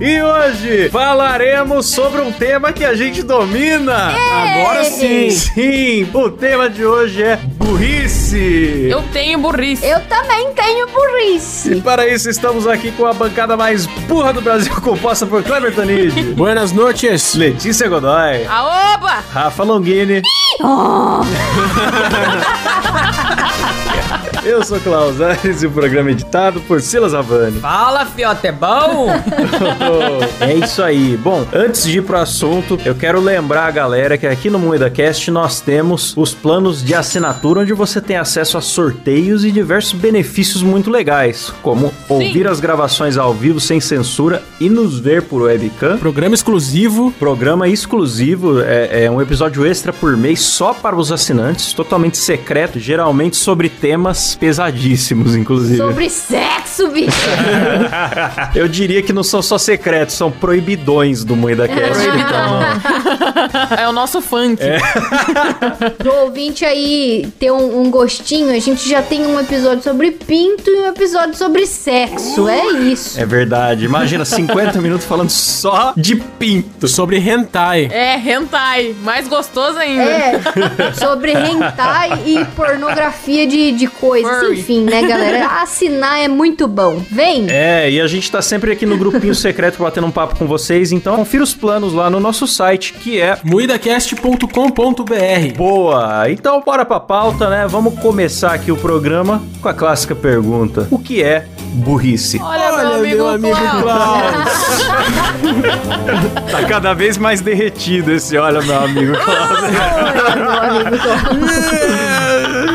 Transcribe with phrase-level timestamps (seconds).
[0.00, 4.08] E hoje falaremos sobre um tema que a gente domina.
[4.12, 5.30] Agora sim!
[5.30, 8.88] Sim, o tema de hoje é burrice.
[8.90, 9.86] Eu tenho burrice.
[9.86, 11.80] Eu também tenho E burrice.
[11.80, 16.34] para isso estamos aqui com a bancada mais burra do Brasil, composta por Kleber Tanid,
[16.34, 17.34] Buenas noches!
[17.36, 19.22] Letícia Godoy, Aoba!
[19.32, 20.22] Rafa Longini.
[24.44, 27.60] Eu sou Klaus Aires e o programa é editado por Silas Havani.
[27.60, 29.06] Fala, fiote, é bom?
[30.40, 31.16] é isso aí.
[31.16, 35.30] Bom, antes de ir pro assunto, eu quero lembrar a galera que aqui no MoedaCast
[35.30, 40.60] nós temos os planos de assinatura onde você tem acesso a sorteios e diversos benefícios
[40.60, 45.98] muito legais, como ouvir as gravações ao vivo sem censura e nos ver por webcam.
[45.98, 47.12] Programa exclusivo.
[47.12, 52.80] Programa exclusivo, é, é um episódio extra por mês só para os assinantes, totalmente secreto,
[52.80, 55.78] geralmente sobre temas pesadíssimos, inclusive.
[55.78, 57.10] Sobre sexo, bicho.
[58.54, 62.02] Eu diria que não são só secretos, são proibidões do Moeda Cast.
[62.06, 63.31] Então,
[63.78, 64.62] É o nosso funk.
[65.98, 70.70] Pro ouvinte aí ter um, um gostinho, a gente já tem um episódio sobre pinto
[70.70, 72.48] e um episódio sobre sexo.
[72.48, 73.20] É isso.
[73.20, 73.84] é verdade.
[73.84, 76.88] Imagina 50 minutos falando só de pinto.
[76.88, 77.88] Sobre hentai.
[77.90, 78.94] É, hentai.
[79.02, 80.02] Mais gostoso ainda.
[80.02, 80.40] É,
[80.94, 84.38] sobre hentai e pornografia de, de coisas.
[84.38, 84.60] Furry.
[84.60, 85.46] Enfim, né, galera?
[85.62, 87.02] Assinar é muito bom.
[87.10, 87.46] Vem!
[87.50, 90.92] É, e a gente tá sempre aqui no grupinho secreto batendo um papo com vocês,
[90.92, 96.30] então confira os planos lá no nosso site, que é Moidacast.com.br Boa!
[96.30, 97.66] Então bora pra pauta, né?
[97.68, 102.38] Vamos começar aqui o programa com a clássica pergunta: O que é burrice?
[102.42, 104.22] Olha, meu amigo, Klaus.
[106.50, 109.58] Tá cada vez mais derretido esse olha, meu amigo Klaus.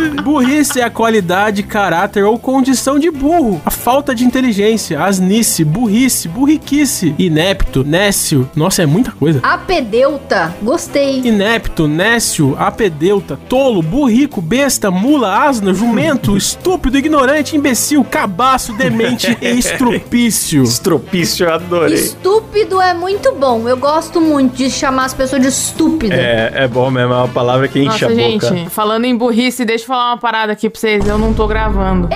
[0.22, 6.28] Burrice é a qualidade, caráter ou condição de burro, a falta de inteligência, asnice, burrice,
[6.28, 8.50] burriquice, inepto, nécio.
[8.56, 9.40] Nossa, é muita coisa.
[9.44, 10.56] Apedeuta.
[10.62, 11.22] Gostei.
[11.22, 19.58] Inepto, nécio, apedeuta, tolo, burrico, besta, mula, asno, jumento, estúpido, ignorante, imbecil, cabaço, demente e
[19.58, 20.64] estrupício.
[20.64, 21.96] Estropício, eu adorei.
[21.96, 23.68] Estúpido é muito bom.
[23.68, 26.16] Eu gosto muito de chamar as pessoas de estúpida.
[26.16, 28.56] É, é bom mesmo, é uma palavra que enche Nossa, a boca.
[28.56, 31.08] gente, falando em burrice, deixa eu falar uma parada aqui pra vocês.
[31.08, 32.10] Eu não tô gravando.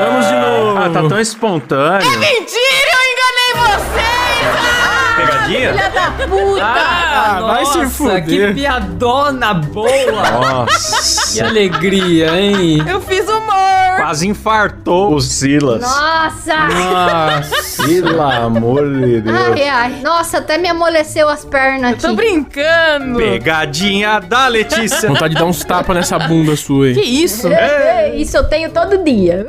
[0.00, 0.78] Vamos de novo.
[0.78, 2.10] Ah, tá tão espontâneo.
[2.18, 4.14] Mentira, eu enganei vocês!
[5.16, 5.72] Pegadinha?
[5.72, 6.64] Filha da puta!
[6.64, 8.24] Ah, vai se Nossa, fuder.
[8.24, 9.88] que piadona boa!
[9.90, 12.84] que Nossa, alegria, hein?
[12.86, 13.33] Eu fiz humor!
[14.14, 15.80] Quase infartou o Silas.
[15.80, 16.54] Nossa!
[16.68, 17.82] Nossa.
[17.84, 19.36] Pelo amor de Deus.
[19.36, 20.00] Ai, ai.
[20.02, 22.16] Nossa, até me amoleceu as pernas Tô aqui.
[22.16, 23.18] brincando!
[23.18, 25.08] Pegadinha da Letícia.
[25.08, 27.22] Vontade de dar uns tapas nessa bunda sua Que aí.
[27.24, 27.48] isso?
[27.48, 29.46] É, Isso eu tenho todo dia.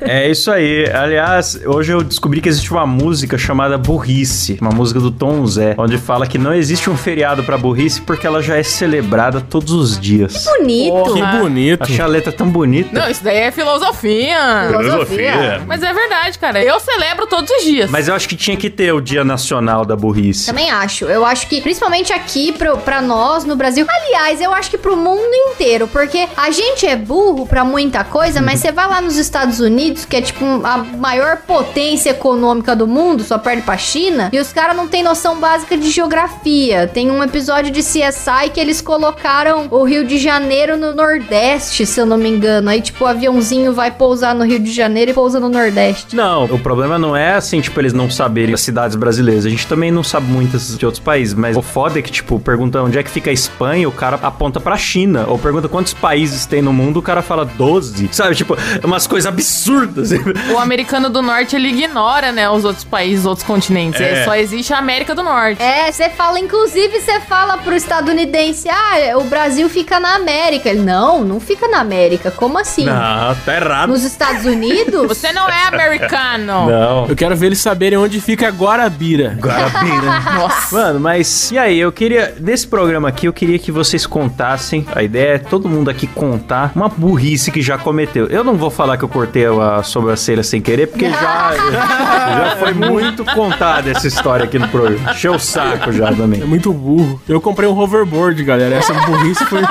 [0.00, 0.86] É isso aí.
[0.92, 5.74] Aliás, hoje eu descobri que existe uma música chamada Burrice, uma música do Tom Zé,
[5.78, 9.72] onde fala que não existe um feriado pra burrice porque ela já é celebrada todos
[9.72, 10.44] os dias.
[10.58, 11.14] Bonito.
[11.14, 11.82] Que bonito.
[11.82, 12.98] Achei a letra tão bonita.
[12.98, 14.68] Não, isso daí é filosofia.
[14.68, 15.62] Filosofia.
[15.66, 16.62] Mas é verdade, cara.
[16.62, 17.90] Eu celebro todos os dias.
[17.90, 20.46] Mas eu acho que tinha que ter o Dia Nacional da Burrice.
[20.46, 21.04] Também acho.
[21.06, 23.86] Eu acho que, principalmente aqui pro, pra nós no Brasil.
[23.88, 25.88] Aliás, eu acho que pro mundo inteiro.
[25.88, 30.04] Porque a gente é burro pra muita coisa, mas você vai lá nos Estados Unidos,
[30.04, 34.52] que é tipo a maior potência econômica do mundo, só perde pra China, e os
[34.52, 36.86] caras não têm noção básica de geografia.
[36.86, 42.00] Tem um episódio de CSI que eles colocaram o Rio de Janeiro no Nordeste, se
[42.00, 42.37] eu não me engano.
[42.66, 46.14] Aí, tipo, o aviãozinho vai pousar no Rio de Janeiro e pousa no Nordeste.
[46.14, 49.46] Não, o problema não é assim, tipo, eles não saberem as cidades brasileiras.
[49.46, 52.38] A gente também não sabe muitas de outros países, mas o foda é que, tipo,
[52.38, 55.24] pergunta onde é que fica a Espanha, o cara aponta pra China.
[55.28, 58.08] Ou pergunta quantos países tem no mundo, o cara fala 12.
[58.12, 60.10] Sabe, tipo, é umas coisas absurdas.
[60.52, 64.00] O americano do norte, ele ignora, né, os outros países, os outros continentes.
[64.00, 64.24] É.
[64.24, 65.62] Só existe a América do Norte.
[65.62, 70.68] É, você fala, inclusive, você fala pro estadunidense, ah, o Brasil fica na América.
[70.68, 72.17] Ele, não, não fica na América.
[72.36, 72.84] Como assim?
[72.84, 73.90] Não, tá errado.
[73.90, 75.06] Nos Estados Unidos?
[75.08, 76.66] Você não é americano.
[76.70, 77.06] Não.
[77.08, 79.36] Eu quero ver eles saberem onde fica Guarabira.
[79.40, 80.20] Guarabira.
[80.38, 80.74] Nossa.
[80.76, 81.78] Mano, mas e aí?
[81.78, 84.86] Eu queria, nesse programa aqui, eu queria que vocês contassem.
[84.94, 88.26] A ideia é todo mundo aqui contar uma burrice que já cometeu.
[88.26, 92.72] Eu não vou falar que eu cortei a sobrancelha sem querer, porque já, já foi
[92.72, 95.12] muito contada essa história aqui no programa.
[95.12, 96.40] Encheu o saco já É também.
[96.40, 97.20] muito burro.
[97.28, 98.74] Eu comprei um hoverboard, galera.
[98.76, 99.62] Essa burrice foi.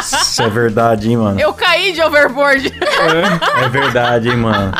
[0.00, 1.40] Isso é verdade, hein, mano?
[1.40, 2.72] Eu caí de overboard.
[3.62, 4.72] É verdade, hein, mano?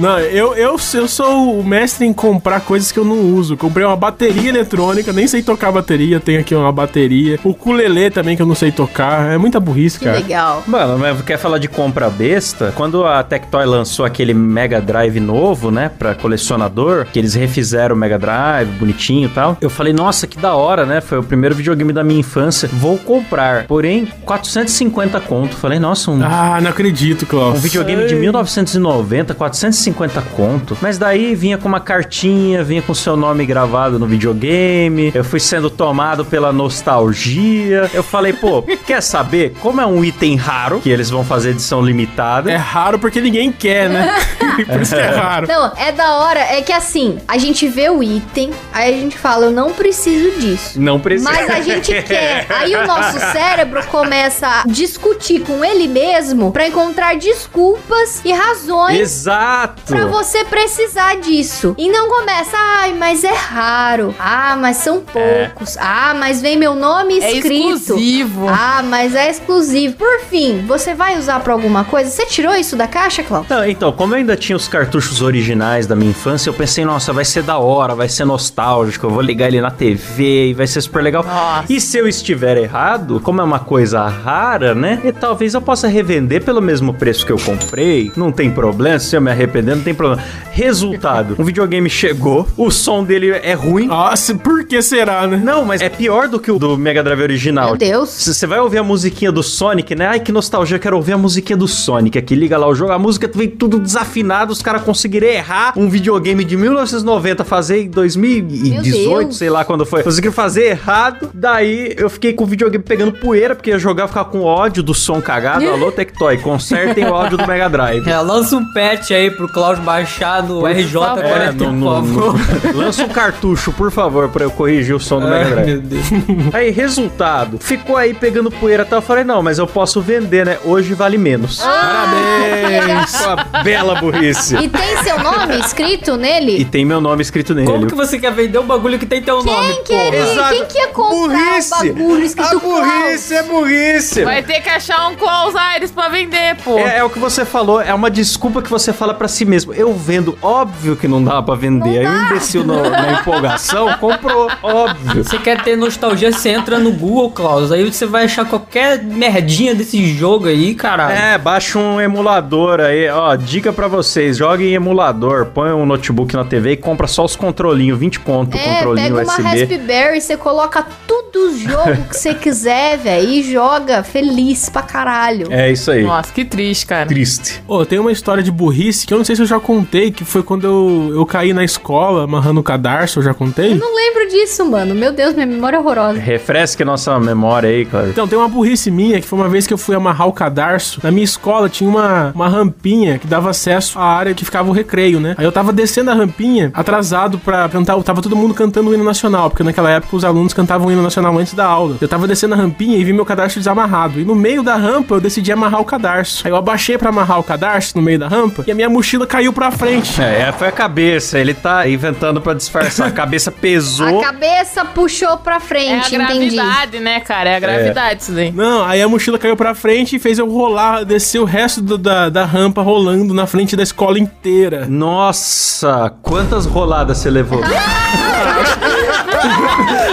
[0.00, 3.56] Não, eu, eu, eu sou o mestre em comprar coisas que eu não uso.
[3.56, 6.18] Comprei uma bateria eletrônica, nem sei tocar bateria.
[6.18, 7.38] Tenho aqui uma bateria.
[7.44, 9.30] O ukulele também que eu não sei tocar.
[9.32, 10.16] É muita burrice, Que cara.
[10.18, 10.62] legal.
[10.66, 12.72] Mano, mas quer falar de compra besta?
[12.74, 17.98] Quando a Tectoy lançou aquele Mega Drive novo, né, pra colecionador, que eles refizeram o
[17.98, 21.00] Mega Drive, bonitinho e tal, eu falei, nossa, que da hora, né?
[21.02, 22.68] Foi o primeiro videogame da minha infância.
[22.72, 23.66] Vou comprar.
[23.66, 25.56] Porém, 450 conto.
[25.56, 27.58] Falei, nossa, um, Ah, não acredito, Klaus.
[27.58, 30.76] um videogame de 1990, 450 conto.
[30.80, 35.10] Mas daí vinha com uma cartinha, vinha com seu nome gravado no videogame.
[35.14, 37.90] Eu fui sendo tomado pela nostalgia.
[37.92, 39.54] Eu falei, pô, quer saber?
[39.60, 42.50] Como é um item raro, que eles vão fazer edição limitada.
[42.50, 44.14] É raro porque ninguém quer, né?
[44.66, 45.46] Por isso que é raro.
[45.46, 49.16] Não, é da hora, é que assim, a gente vê o item, aí a gente
[49.16, 50.80] fala, eu não preciso disso.
[50.80, 51.30] Não precisa.
[51.30, 52.46] Mas a gente quer.
[52.48, 58.98] Aí o nosso cérebro começa a discutir com ele mesmo pra encontrar desculpas e razões
[58.98, 59.79] Exato.
[59.86, 61.74] Pra você precisar disso.
[61.78, 64.14] E não começa, ai, mas é raro.
[64.18, 65.76] Ah, mas são poucos.
[65.78, 67.74] Ah, mas vem meu nome É escrito.
[67.76, 68.48] exclusivo.
[68.48, 69.96] Ah, mas é exclusivo.
[69.96, 72.10] Por fim, você vai usar pra alguma coisa?
[72.10, 73.54] Você tirou isso da caixa, Cláudio?
[73.54, 77.12] Não, então, como eu ainda tinha os cartuchos originais da minha infância, eu pensei, nossa,
[77.12, 80.66] vai ser da hora, vai ser nostálgico, eu vou ligar ele na TV e vai
[80.66, 81.24] ser super legal.
[81.24, 81.72] Nossa.
[81.72, 85.00] E se eu estiver errado, como é uma coisa rara, né?
[85.04, 89.16] E talvez eu possa revender pelo mesmo preço que eu comprei, não tem problema, se
[89.16, 90.22] eu me arrepender, não tem problema.
[90.52, 93.86] Resultado, o videogame chegou, o som dele é ruim.
[93.86, 95.40] Nossa, por que será, né?
[95.42, 97.68] Não, mas é pior do que o do Mega Drive original.
[97.68, 98.10] Meu Deus.
[98.10, 100.06] Você vai ouvir a musiquinha do Sonic, né?
[100.06, 102.34] Ai, que nostalgia, eu quero ouvir a musiquinha do Sonic aqui.
[102.34, 106.44] Liga lá o jogo, a música vem tudo desafinado, os caras conseguiram errar um videogame
[106.44, 109.36] de 1990 fazer em 2018, Deus.
[109.36, 110.02] sei lá quando foi.
[110.02, 114.24] Conseguiram fazer errado, daí eu fiquei com o videogame pegando poeira, porque ia jogar, ficar
[114.26, 115.68] com ódio do som cagado.
[115.68, 118.00] Alô, Tectoy, consertem o áudio do Mega Drive.
[118.10, 122.34] É, lança um patch aí pro Klaus baixar no RJ40, É, por no- no- favor.
[122.72, 125.66] no- lança um cartucho, por favor, pra eu corrigir o som do Mega Drive.
[125.66, 126.04] meu Deus.
[126.54, 128.98] Aí, resultado, ficou aí pegando poeira e tal.
[128.98, 130.58] Eu falei, não, mas eu posso vender, né?
[130.64, 131.60] Hoje vale menos.
[131.60, 133.10] Parabéns!
[133.10, 134.56] Sua bela burrice.
[134.56, 136.64] E tem seu nome escrito E nele?
[136.64, 137.66] tem meu nome escrito nele.
[137.66, 140.24] Como que você quer vender um bagulho que tem teu nome, Quem queria?
[140.26, 140.48] porra?
[140.50, 143.30] Quem que ia comprar um bagulho escrito Klaus?
[143.32, 144.24] é burrice.
[144.24, 146.78] Vai ter que achar um Klaus Aires pra vender, pô.
[146.78, 149.72] É, é o que você falou, é uma desculpa que você fala pra si mesmo.
[149.74, 151.98] Eu vendo, óbvio que não dá pra vender.
[151.98, 155.24] Aí o imbecil no- na empolgação comprou, óbvio.
[155.24, 157.72] Você quer ter nostalgia, você entra no Google, Klaus.
[157.72, 161.14] Aí você vai achar qualquer merdinha desse jogo aí, caralho.
[161.16, 166.34] É, baixa um emulador aí, ó, dica pra vocês, joga em emulador, põe um notebook
[166.34, 169.42] na TV e compra só os controlinhos, 20 conto É, controlinho pega uma USB.
[169.42, 175.48] Raspberry, você coloca tudo os jogos que você quiser, velho, e joga feliz pra caralho.
[175.50, 176.02] É isso aí.
[176.02, 177.06] Nossa, que triste, cara.
[177.06, 177.62] Triste.
[177.66, 180.24] Ô, tem uma história de burrice que eu não sei se eu já contei, que
[180.24, 183.74] foi quando eu, eu caí na escola amarrando o cadarço, eu já contei?
[183.74, 184.94] Não lembro disso, mano.
[184.94, 186.18] Meu Deus, minha memória é horrorosa.
[186.18, 188.08] Refresque nossa memória aí, claro.
[188.08, 191.00] Então, tem uma burrice minha, que foi uma vez que eu fui amarrar o cadarço.
[191.02, 194.72] Na minha escola tinha uma, uma rampinha que dava acesso à área que ficava o
[194.72, 195.34] recreio, né?
[195.36, 198.00] Aí eu tava descendo a rampinha, atrasado pra cantar.
[198.02, 201.02] Tava todo mundo cantando o hino nacional, porque naquela época os alunos cantavam o hino
[201.02, 201.96] nacional antes da aula.
[202.00, 204.20] Eu tava descendo a rampinha e vi meu cadarço desamarrado.
[204.20, 206.42] E no meio da rampa eu decidi amarrar o cadarço.
[206.46, 209.26] Aí eu abaixei pra amarrar o cadarço no meio da rampa e a minha mochila
[209.26, 210.20] caiu pra frente.
[210.20, 211.38] É, foi a cabeça.
[211.38, 213.08] Ele tá inventando pra disfarçar.
[213.08, 214.20] A cabeça pesou.
[214.30, 216.56] A cabeça puxou pra É a frente, entendi.
[216.56, 217.50] gravidade, né, cara?
[217.50, 218.52] É a gravidade isso daí.
[218.52, 221.98] Não, aí a mochila caiu pra frente e fez eu rolar, descer o resto do-
[221.98, 224.86] da, da rampa rolando na frente da escola inteira.
[224.88, 227.60] Nossa, quantas roladas você levou?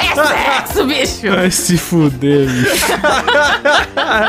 [0.00, 1.34] É sexo, bicho!
[1.36, 2.86] Vai se fuder, bicho.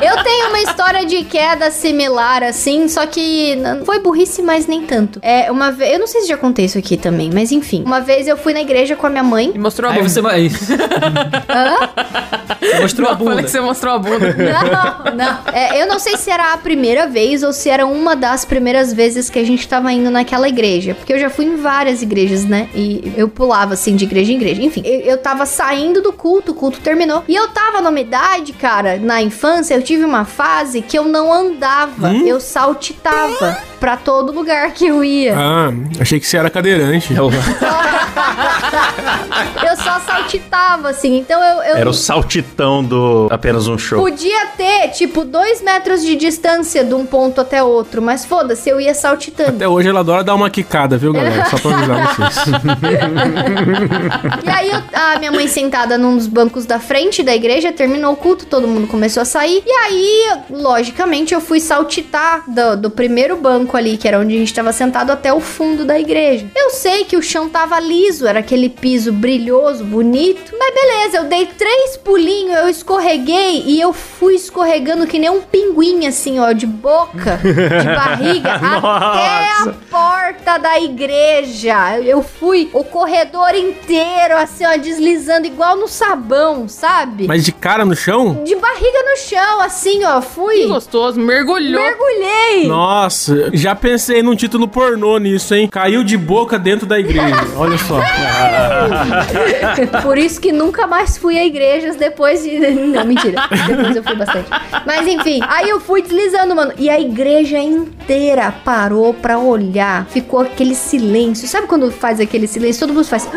[0.02, 4.82] Eu tenho uma história de queda similar, assim, só que não foi burrice, mas nem
[4.84, 5.20] tanto.
[5.22, 5.94] É, uma vez.
[5.94, 7.84] Eu não sei se já contei isso aqui também, mas enfim.
[7.86, 9.52] Uma vez eu fui na igreja com a minha mãe.
[9.54, 10.10] E mostrou a Aí bunda.
[10.10, 10.48] você vai.
[11.50, 11.90] Hã?
[12.62, 13.44] Você mostrou a Eu falei bunda.
[13.44, 14.36] que você mostrou a bunda.
[14.36, 15.40] Não, não.
[15.54, 18.92] É, eu não sei se era a primeira vez ou se era uma das primeiras
[18.94, 20.94] vezes que a gente tava indo naquela igreja.
[20.96, 22.68] Porque eu já fui em várias igrejas, né?
[22.74, 24.62] E eu pulava assim de igreja igreja.
[24.62, 27.24] Enfim, eu, eu tava saindo do culto, o culto terminou.
[27.28, 31.32] E eu tava numa idade, cara, na infância, eu tive uma fase que eu não
[31.32, 35.36] andava, eu saltitava pra todo lugar que eu ia.
[35.38, 35.70] Ah,
[36.02, 37.14] achei que você era cadeirante.
[37.14, 37.30] Eu-
[39.68, 41.18] Eu só saltitava, assim.
[41.18, 41.58] Então eu.
[41.64, 44.00] eu Era o saltitão do apenas um show.
[44.02, 48.80] Podia ter, tipo, dois metros de distância de um ponto até outro, mas foda-se, eu
[48.82, 49.58] ia saltitando.
[49.58, 51.46] Até hoje ela adora dar uma quicada, viu, galera?
[51.46, 52.46] Só pra avisar vocês.
[54.46, 58.14] E aí eu- a minha mãe sentada num dos bancos da frente da igreja, terminou
[58.14, 59.62] o culto, todo mundo começou a sair.
[59.66, 64.40] E aí, logicamente, eu fui saltitar do, do primeiro banco ali, que era onde a
[64.40, 66.46] gente tava sentado, até o fundo da igreja.
[66.56, 70.54] Eu sei que o chão tava liso, era aquele piso brilhoso, bonito.
[70.58, 75.42] Mas beleza, eu dei três pulinhos, eu escorreguei e eu fui escorregando que nem um
[75.42, 82.00] pinguim, assim, ó, de boca, de barriga, até a porta da igreja.
[82.00, 87.28] Eu fui o corredor inteiro, assim, ó, deslizando igual no sabão, sabe?
[87.28, 88.44] Mas de cara no chão?
[88.44, 90.68] De barriga no chão, assim, ó, Que fui.
[90.68, 91.82] gostoso, mergulhou.
[91.82, 92.68] Mergulhei!
[92.68, 95.68] Nossa, já pensei num título pornô nisso, hein?
[95.68, 97.36] Caiu de boca dentro da igreja.
[97.56, 98.02] Olha só.
[100.04, 102.60] Por isso que nunca mais fui a igrejas depois de.
[102.60, 103.42] Não, mentira.
[103.68, 104.50] Depois eu fui bastante.
[104.86, 106.74] Mas enfim, aí eu fui deslizando, mano.
[106.78, 110.06] E a igreja inteira parou pra olhar.
[110.08, 111.48] Ficou aquele silêncio.
[111.48, 112.82] Sabe quando faz aquele silêncio?
[112.82, 113.30] Todo mundo faz.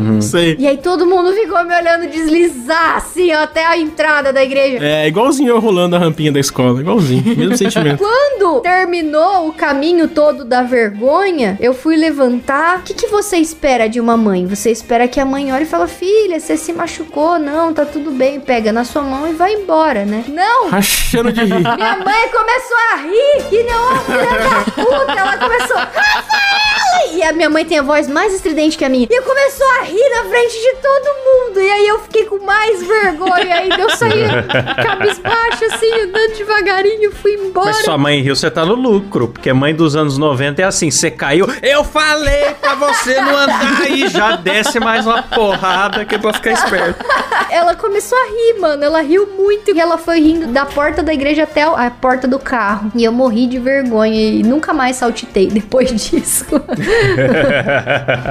[0.00, 0.56] Não sei.
[0.58, 4.84] E aí todo mundo ficou me olhando deslizar, assim, ó, até a entrada da igreja.
[4.84, 6.80] É igualzinho eu rolando a rampinha da escola.
[6.80, 7.36] Igualzinho.
[7.36, 7.98] Mesmo sentimento.
[7.98, 12.78] Quando terminou o caminho todo da vergonha, eu fui levantar.
[12.78, 14.46] O que, que você espera de uma mãe?
[14.46, 17.38] Você espera que a mãe olhe e fala: Filha, você se machucou?
[17.38, 18.40] Não, tá tudo bem.
[18.40, 20.24] Pega na sua mão e vai embora, né?
[20.28, 20.68] Não!
[20.68, 21.48] Rachando de rir.
[21.76, 25.12] Minha mãe começou a rir, que não filha da puta.
[25.12, 26.73] Ela começou, Rafael!
[27.12, 29.06] E a minha mãe tem a voz mais estridente que a minha.
[29.10, 31.60] E começou a rir na frente de todo mundo.
[31.60, 33.54] E aí eu fiquei com mais vergonha.
[33.54, 34.24] Aí eu saí
[34.82, 37.66] cabisbaixo, assim, andando devagarinho, fui embora.
[37.66, 39.28] Mas sua mãe riu, você tá no lucro.
[39.28, 43.90] Porque mãe dos anos 90 é assim: você caiu, eu falei pra você não andar
[43.90, 47.04] e já desce mais uma porrada que é pra ficar esperto.
[47.54, 48.82] Ela começou a rir, mano.
[48.82, 49.70] Ela riu muito.
[49.70, 52.90] E ela foi rindo da porta da igreja até a porta do carro.
[52.96, 54.12] E eu morri de vergonha.
[54.12, 56.46] E nunca mais saltitei depois disso.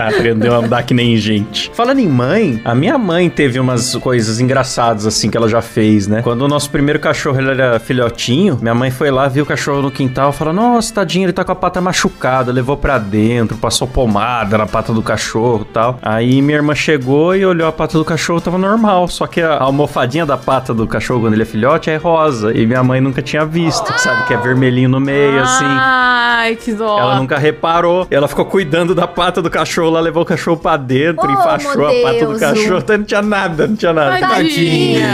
[0.07, 1.71] Aprendeu a andar que nem gente.
[1.73, 6.05] Falando em mãe, a minha mãe teve umas coisas engraçadas assim que ela já fez,
[6.05, 6.21] né?
[6.21, 9.83] Quando o nosso primeiro cachorro ele era filhotinho, minha mãe foi lá, viu o cachorro
[9.83, 12.51] no quintal e falou: Nossa, tadinho, ele tá com a pata machucada.
[12.51, 15.97] Levou pra dentro, passou pomada na pata do cachorro e tal.
[16.01, 19.07] Aí minha irmã chegou e olhou a pata do cachorro, tava normal.
[19.13, 22.51] Só que a almofadinha da pata do cachorro quando ele é filhote é rosa.
[22.51, 24.25] E minha mãe nunca tinha visto, sabe?
[24.25, 25.65] Que é vermelhinho no meio, assim.
[25.67, 26.99] Ai, que dó.
[26.99, 28.07] Ela nunca reparou.
[28.09, 31.85] Ela ficou cuidando da pata do cachorro lá, levou o cachorro pra dentro, Oh, enfaixou
[31.85, 34.19] a pata do cachorro, então não tinha nada, não tinha nada.
[34.19, 35.07] Tadinha.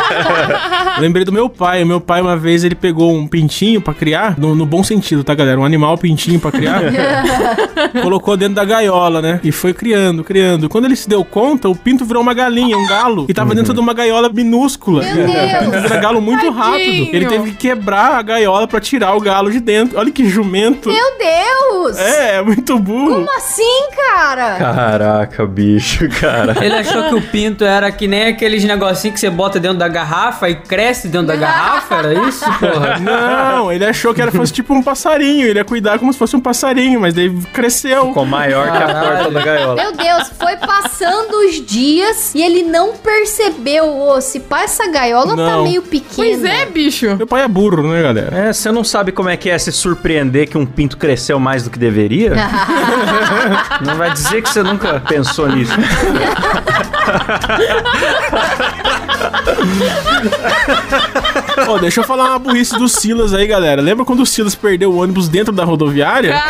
[0.98, 1.82] Lembrei do meu pai.
[1.82, 5.22] O meu pai, uma vez, ele pegou um pintinho pra criar, no, no bom sentido,
[5.22, 5.60] tá, galera?
[5.60, 6.80] Um animal pintinho pra criar.
[8.02, 9.40] colocou dentro da gaiola, né?
[9.44, 10.68] E foi criando, criando.
[10.68, 13.09] Quando ele se deu conta, o pinto virou uma galinha, um galo.
[13.10, 15.02] Galo e tava dentro de uma gaiola minúscula.
[15.02, 15.84] Meu Deus.
[15.84, 16.52] Era galo muito Tadinho.
[16.54, 17.16] rápido.
[17.16, 19.98] Ele teve que quebrar a gaiola pra tirar o galo de dentro.
[19.98, 20.88] Olha que jumento.
[20.88, 21.98] Meu Deus!
[21.98, 23.14] É, é muito burro.
[23.14, 24.56] Como assim, cara?
[24.56, 26.56] Caraca, bicho, cara.
[26.64, 29.88] Ele achou que o pinto era que nem aqueles negocinhos que você bota dentro da
[29.88, 31.96] garrafa e cresce dentro da garrafa?
[31.96, 32.98] Era isso, porra?
[33.00, 35.46] Não, ele achou que era fosse tipo um passarinho.
[35.46, 38.08] Ele ia cuidar como se fosse um passarinho, mas daí cresceu.
[38.08, 39.16] Ficou maior que a Caralho.
[39.16, 39.74] porta da gaiola.
[39.74, 43.84] Meu Deus, foi passando os dias e ele não percebeu.
[43.84, 45.64] Ô, se pá, essa gaiola tá Não.
[45.64, 46.10] meio pequena.
[46.16, 47.16] Pois é, bicho.
[47.16, 48.36] Meu pai é burro, né, galera?
[48.36, 51.62] É, você não sabe como é que é se surpreender que um pinto cresceu mais
[51.64, 52.32] do que deveria?
[53.80, 55.72] não vai dizer que você nunca pensou nisso.
[61.68, 63.80] Ó, deixa eu falar uma burrice do Silas aí, galera.
[63.82, 66.40] Lembra quando o Silas perdeu o ônibus dentro da rodoviária?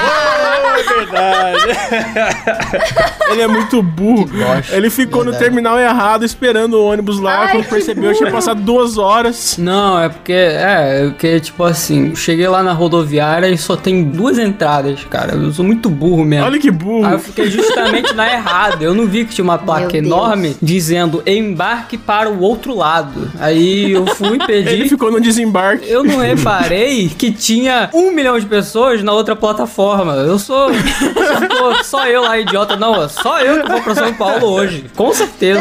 [3.30, 4.28] Ele é muito burro.
[4.70, 5.44] Ele ficou no verdade.
[5.44, 7.40] terminal errado esperando o ônibus lá.
[7.40, 9.56] Ai, quando que percebeu, tinha passado duas horas.
[9.58, 14.38] Não, é porque, é, porque, tipo assim, cheguei lá na rodoviária e só tem duas
[14.38, 15.34] entradas, cara.
[15.34, 16.46] Eu sou muito burro mesmo.
[16.46, 17.06] Olha que burro.
[17.06, 18.82] Aí eu fiquei justamente na errada.
[18.84, 23.30] Eu não vi que tinha uma placa enorme dizendo embarque para o outro lado.
[23.38, 24.88] Aí eu fui Ele pedir.
[24.88, 25.88] ficou no desembarque.
[25.90, 30.14] Eu não reparei que tinha um milhão de pessoas na outra plataforma.
[30.14, 30.70] Eu sou.
[30.70, 32.76] Pô, só eu lá, idiota.
[32.76, 34.84] Não, é só eu que vou pra São Paulo hoje.
[34.96, 35.60] Com certeza.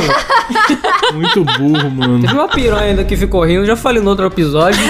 [1.13, 2.21] Muito burro, mano.
[2.21, 4.79] Teve uma piranha ainda que ficou rindo, já falei no outro episódio.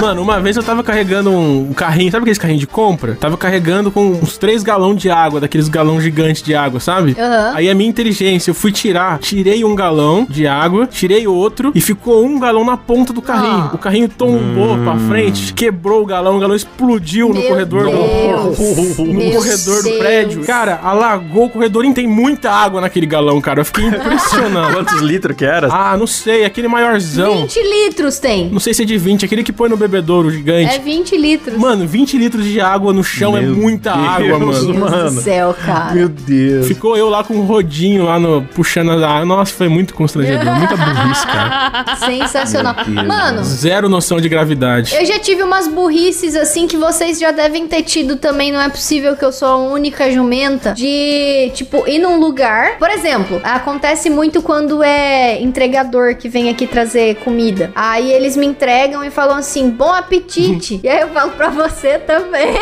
[0.00, 3.16] Mano, uma vez eu tava carregando um carrinho, sabe aqueles carrinhos de compra?
[3.20, 7.16] Tava carregando com uns 3 galões de água, daqueles galão gigantes de água, sabe?
[7.18, 7.52] Aham.
[7.54, 11.80] Aí a minha inteligência, eu fui tirar, tirei um galão de água, tirei outro e
[11.80, 13.70] ficou um galão na ponta do carrinho.
[13.70, 13.74] Ah.
[13.74, 18.58] O carrinho tombou pra frente, quebrou o galão, o galão explodiu no Meu corredor Deus.
[18.96, 19.98] do no Meu corredor do Deus.
[19.98, 20.44] prédio.
[20.44, 23.60] Cara, alagou o corredor e tem muita água naquele galão, cara.
[23.60, 24.74] Eu fiquei impressionado.
[24.74, 25.68] Quantos litros que era?
[25.72, 27.42] ah, não sei, aquele maiorzão.
[27.42, 28.48] 20 litros tem.
[28.50, 30.74] Não sei se é de 20, aquele que põe no bebedouro gigante.
[30.74, 31.58] É 20 litros.
[31.58, 34.46] Mano, 20 litros de água no chão é Meu muita Deus, água, mano.
[34.46, 35.10] Meu Deus mano.
[35.10, 35.94] do céu, cara.
[35.94, 36.66] Meu Deus.
[36.66, 39.26] Ficou eu lá com um rodinho lá no, puxando as águas.
[39.28, 40.54] Nossa, foi muito constrangedor.
[40.54, 41.96] Muita burrice, cara.
[42.04, 42.74] Sensacional.
[42.88, 44.94] Mano, Zero noção de gravidade.
[44.94, 48.52] eu já tive umas burrices assim que vocês já devem ter tido também.
[48.52, 52.78] Não é possível que eu sou a única jumenta de, tipo, ir num lugar.
[52.78, 57.70] Por exemplo, acontece muito quando é entregador que vem aqui trazer comida.
[57.74, 60.80] Aí eles me entregam e falam assim: bom apetite.
[60.82, 62.52] e aí eu falo pra você também.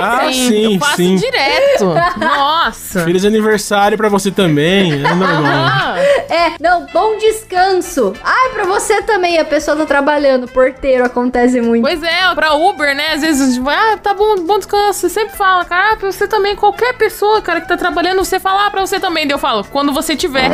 [0.00, 1.16] Ah, sim, eu faço sim.
[1.16, 1.84] direto.
[2.18, 3.04] Nossa.
[3.04, 4.92] Feliz aniversário pra você também.
[4.92, 5.42] É normal.
[5.44, 5.94] Ah,
[6.28, 8.14] É, não, bom descanso.
[8.24, 11.82] Ai, pra você também, a pessoa tá trabalhando, porteiro, acontece muito.
[11.82, 13.12] pois é, pra Uber, né?
[13.12, 15.00] Às vezes, tipo, ah, tá bom, bom descanso.
[15.00, 18.40] Você sempre fala, cara, ah, pra você também, qualquer pessoa, cara, que tá trabalhando, você
[18.40, 19.26] fala, ah, pra você também.
[19.26, 20.50] Daí eu falo, quando você tiver.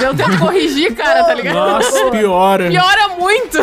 [0.00, 1.54] Eu tento corrigir, cara, tá ligado?
[1.54, 2.68] Nossa, piora.
[2.68, 3.58] Piora muito.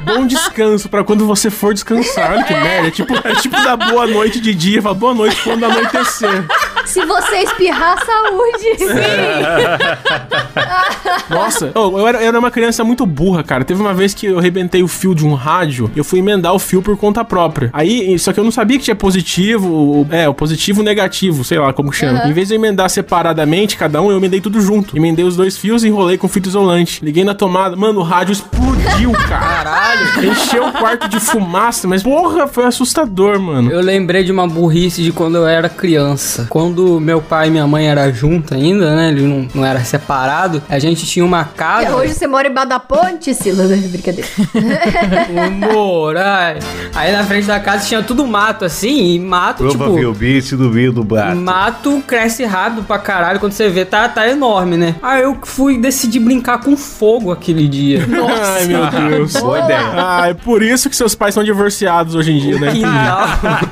[0.00, 2.32] Bom descanso pra quando você for descansar.
[2.32, 2.88] Olha que merda.
[2.88, 4.82] É tipo, é tipo dar boa noite de dia.
[4.82, 6.44] Fala boa noite quando anoitecer.
[6.84, 8.76] Se você espirrar, saúde.
[11.30, 13.64] Nossa, oh, eu, era, eu era uma criança muito burra, cara.
[13.64, 16.58] Teve uma vez que eu arrebentei o fio de um rádio, eu fui emendar o
[16.58, 17.70] fio por conta própria.
[17.72, 20.84] Aí, só que eu não sabia que tinha positivo, o- é, o positivo e o
[20.84, 22.26] negativo, sei lá como que chama.
[22.26, 24.96] Em vez de eu emendar separadamente, cada um, eu emendei tudo junto.
[24.96, 27.04] Emendei os dois fios e enrolei com fita isolante.
[27.04, 29.42] Liguei na tomada, mano, o rádio explodiu, cara.
[29.62, 30.30] Caralho.
[30.30, 33.70] Encheu o quarto de fumaça, mas porra, foi assustador, mano.
[33.70, 36.46] Eu lembrei de uma burrice de quando eu era criança.
[36.48, 39.08] Quando meu pai e minha mãe eram juntos ainda, né?
[39.08, 40.62] Ele não, não era separado.
[40.68, 41.94] A gente tinha uma casa.
[41.96, 43.70] Hoje você mora embaixo da ponte, Silas?
[43.90, 44.28] Brincadeira.
[45.48, 46.58] Humor, ai.
[46.94, 49.78] Aí na frente da casa tinha tudo mato assim, e mato, tipo.
[49.78, 51.34] Provavelmente do meio do bar.
[51.34, 53.40] Mato cresce rápido pra caralho.
[53.40, 54.96] Quando você vê, tá, tá enorme, né?
[55.02, 58.06] Aí eu fui decidir brincar com fogo aquele dia.
[58.56, 59.32] Ai, meu Deus.
[59.34, 59.80] Boa ideia.
[59.94, 62.72] Ah, é por isso que seus pais são divorciados hoje em dia, O né?
[62.72, 63.28] quintal,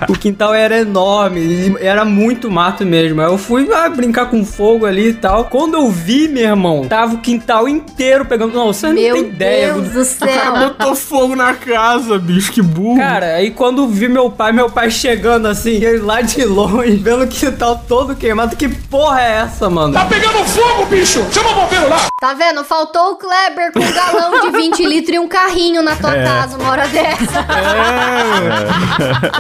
[0.09, 3.21] o quintal era enorme, era muito mato mesmo.
[3.21, 5.45] Aí eu fui ah, brincar com fogo ali e tal.
[5.45, 8.53] Quando eu vi, meu irmão, tava o quintal inteiro pegando.
[8.53, 9.73] Não, você não Meu tem ideia.
[9.75, 10.69] Deus do O cara céu.
[10.69, 12.99] botou fogo na casa, bicho, que burro.
[12.99, 17.25] Cara, aí quando vi meu pai, meu pai chegando assim, ele lá de longe, vendo
[17.25, 18.57] o quintal todo queimado.
[18.57, 19.95] Que porra é essa, mano?
[19.95, 21.25] Tá pegando fogo, bicho!
[21.33, 22.10] Chama o bombeiro lá!
[22.21, 22.63] Tá vendo?
[22.65, 26.59] Faltou o Kleber com um galão de 20 litros e um carrinho na tua casa
[26.59, 27.47] uma hora dessa.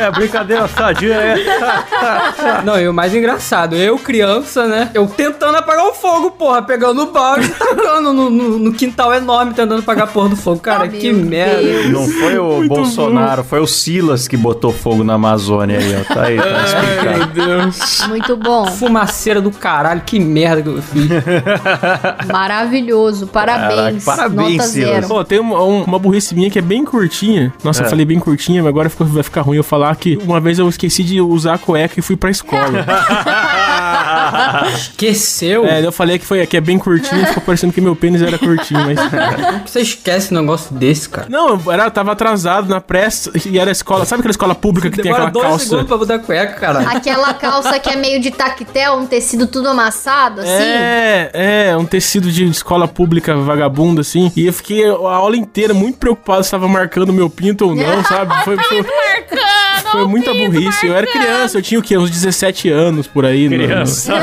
[0.01, 1.35] É brincadeira sadia, é.
[2.65, 4.91] Não, e o mais engraçado, eu criança, né?
[4.95, 9.13] Eu tentando apagar o fogo, porra, pegando o balde e tacando no, no- no quintal
[9.13, 10.61] enorme, tentando apagar a porra do fogo.
[10.61, 11.61] Cara, Ah, que merda.
[11.61, 11.87] Deus.
[11.91, 16.15] Não foi o Bolsonaro, foi o Silas que botou fogo na Amazônia aí, ó.
[16.15, 17.19] Tá aí, tá Ai, explicado.
[17.19, 18.07] meu Deus.
[18.09, 18.65] Muito bom.
[18.69, 21.11] Fumaceira do caralho, que merda que eu fiz.
[22.33, 22.70] Maravilhoso.
[23.27, 24.05] Parabéns.
[24.05, 24.91] Caraca, parabéns, Silas.
[24.91, 25.09] zero.
[25.09, 27.53] Pô, tem uma, um- uma burrice minha que é bem curtinha.
[27.65, 27.87] Nossa, É.
[27.87, 30.59] eu falei bem curtinha, mas agora ficou- vai ficar ruim eu falar que uma vez
[30.59, 32.85] eu esqueci de usar a cueca e fui pra escola.
[34.75, 35.65] Esqueceu?
[35.67, 38.39] é, eu falei que, foi, que é bem curtinho, ficou parecendo que meu pênis era
[38.39, 38.99] curtinho, mas...
[39.01, 41.27] Como que você esquece um negócio desse, cara?
[41.29, 44.05] Não, eu era, tava atrasado na pressa e era escola...
[44.05, 45.65] Sabe aquela escola pública que tem aquela dois calça...
[45.65, 46.89] segundos pra botar cueca, caralho.
[46.89, 50.51] Aquela calça que é meio de tactel, um tecido tudo amassado, assim.
[50.51, 51.31] É,
[51.71, 54.33] é, um tecido de escola pública vagabundo, assim.
[54.37, 58.05] E eu fiquei a aula inteira muito preocupado se tava marcando meu pinto ou não,
[58.05, 58.35] sabe?
[58.45, 59.60] Foi, foi, Marcando,
[59.93, 60.87] foi muita burrice.
[60.87, 61.97] Eu era criança, eu tinha o quê?
[61.99, 63.49] Uns 17 anos por aí.
[63.49, 63.57] né?
[63.59, 64.13] Criança.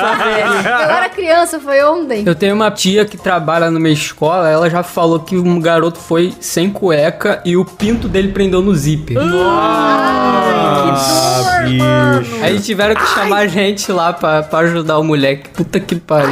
[0.00, 2.22] Eu era criança, foi ontem.
[2.26, 6.32] Eu tenho uma tia que trabalha numa escola, ela já falou que um garoto foi
[6.40, 9.16] sem cueca e o pinto dele prendeu no zíper.
[10.20, 12.34] Ah, bicho.
[12.42, 15.48] Aí tiveram que chamar a gente lá pra, pra ajudar o moleque.
[15.50, 16.28] Puta que pariu.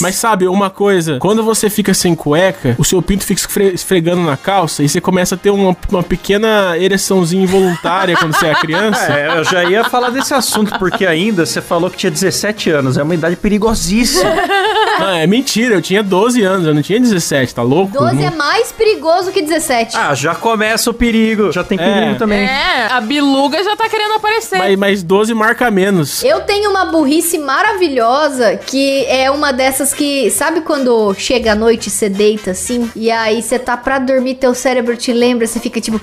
[0.00, 4.22] Mas sabe, uma coisa, quando você fica sem cueca, o seu pinto fica esfre- esfregando
[4.22, 8.54] na calça e você começa a ter uma, uma pequena ereçãozinha involuntária quando você é
[8.54, 9.12] criança.
[9.12, 12.96] É, eu já ia falar desse assunto, porque ainda você falou que tinha 17 anos.
[12.96, 14.30] É uma idade perigosíssima.
[14.98, 17.92] Não, é mentira, eu tinha 12 anos, eu não tinha 17, tá louco?
[17.98, 19.96] 12 Não- é mais perigoso que 17.
[19.96, 21.52] Ah, já começa o perigo.
[21.52, 22.14] Já tem perigo É.
[22.14, 22.40] também.
[22.44, 24.58] É, a biluga já tá querendo aparecer.
[24.58, 26.24] Mas, mas 12 marca menos.
[26.24, 31.86] Eu tenho uma burrice maravilhosa que é uma dessas que, sabe quando chega a noite
[31.86, 32.90] e você deita assim?
[32.96, 36.00] E aí você tá pra dormir, teu cérebro te lembra, você fica tipo.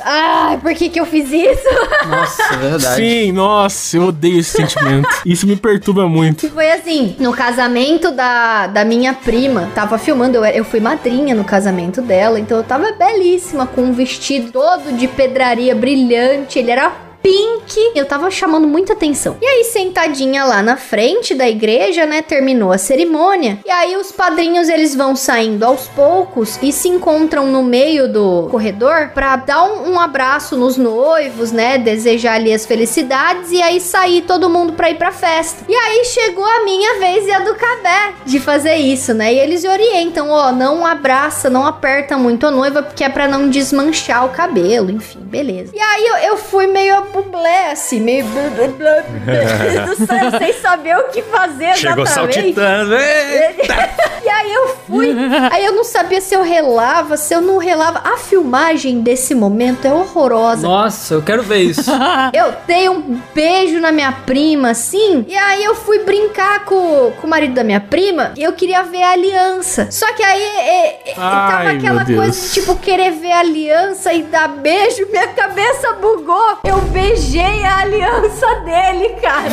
[0.00, 1.68] Ai, por que que eu fiz isso?
[2.08, 2.96] Nossa, é verdade.
[2.96, 5.08] Sim, nossa, eu odeio esse sentimento.
[5.24, 6.48] Isso me perturba muito.
[6.50, 11.44] Foi assim, no casamento da, da minha prima, tava filmando, eu, eu fui madrinha no
[11.44, 17.05] casamento dela, então eu tava belíssima, com um vestido todo de pedraria brilhante, ele era
[17.22, 19.36] pink, eu tava chamando muita atenção.
[19.40, 24.12] E aí, sentadinha lá na frente da igreja, né, terminou a cerimônia, e aí os
[24.12, 29.64] padrinhos, eles vão saindo aos poucos e se encontram no meio do corredor pra dar
[29.64, 34.74] um, um abraço nos noivos, né, desejar ali as felicidades e aí sair todo mundo
[34.74, 35.64] pra ir pra festa.
[35.68, 39.32] E aí chegou a minha vez e a do Cabé de fazer isso, né?
[39.32, 43.48] E eles orientam, ó, não abraça, não aperta muito a noiva, porque é pra não
[43.48, 45.72] desmanchar o cabelo, enfim, beleza.
[45.74, 51.04] E aí eu, eu fui meio bublé, assim, meio blá, blá, blá, sem saber o
[51.08, 52.34] que fazer Chegou exatamente.
[52.54, 52.94] saltitando.
[52.94, 54.06] Eita!
[54.26, 55.14] E aí eu fui,
[55.52, 58.00] aí eu não sabia se eu relava, se eu não relava.
[58.04, 60.66] A filmagem desse momento é horrorosa.
[60.66, 61.88] Nossa, eu quero ver isso.
[62.34, 67.26] Eu dei um beijo na minha prima, assim, e aí eu fui brincar com, com
[67.26, 69.88] o marido da minha prima e eu queria ver a aliança.
[69.92, 72.18] Só que aí é, é, Ai, tava aquela meu Deus.
[72.18, 76.58] coisa de, tipo, querer ver a aliança e dar beijo, minha cabeça bugou.
[76.64, 79.50] Eu beijei a aliança dele, cara.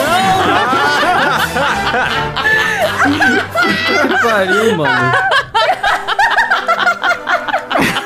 [4.01, 5.11] que pariu, mano.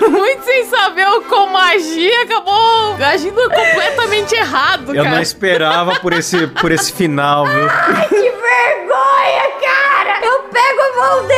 [0.09, 5.15] Muito sem saber o como magia acabou agindo completamente errado, Eu cara.
[5.15, 7.67] não esperava por esse, por esse final, viu?
[8.09, 8.26] Que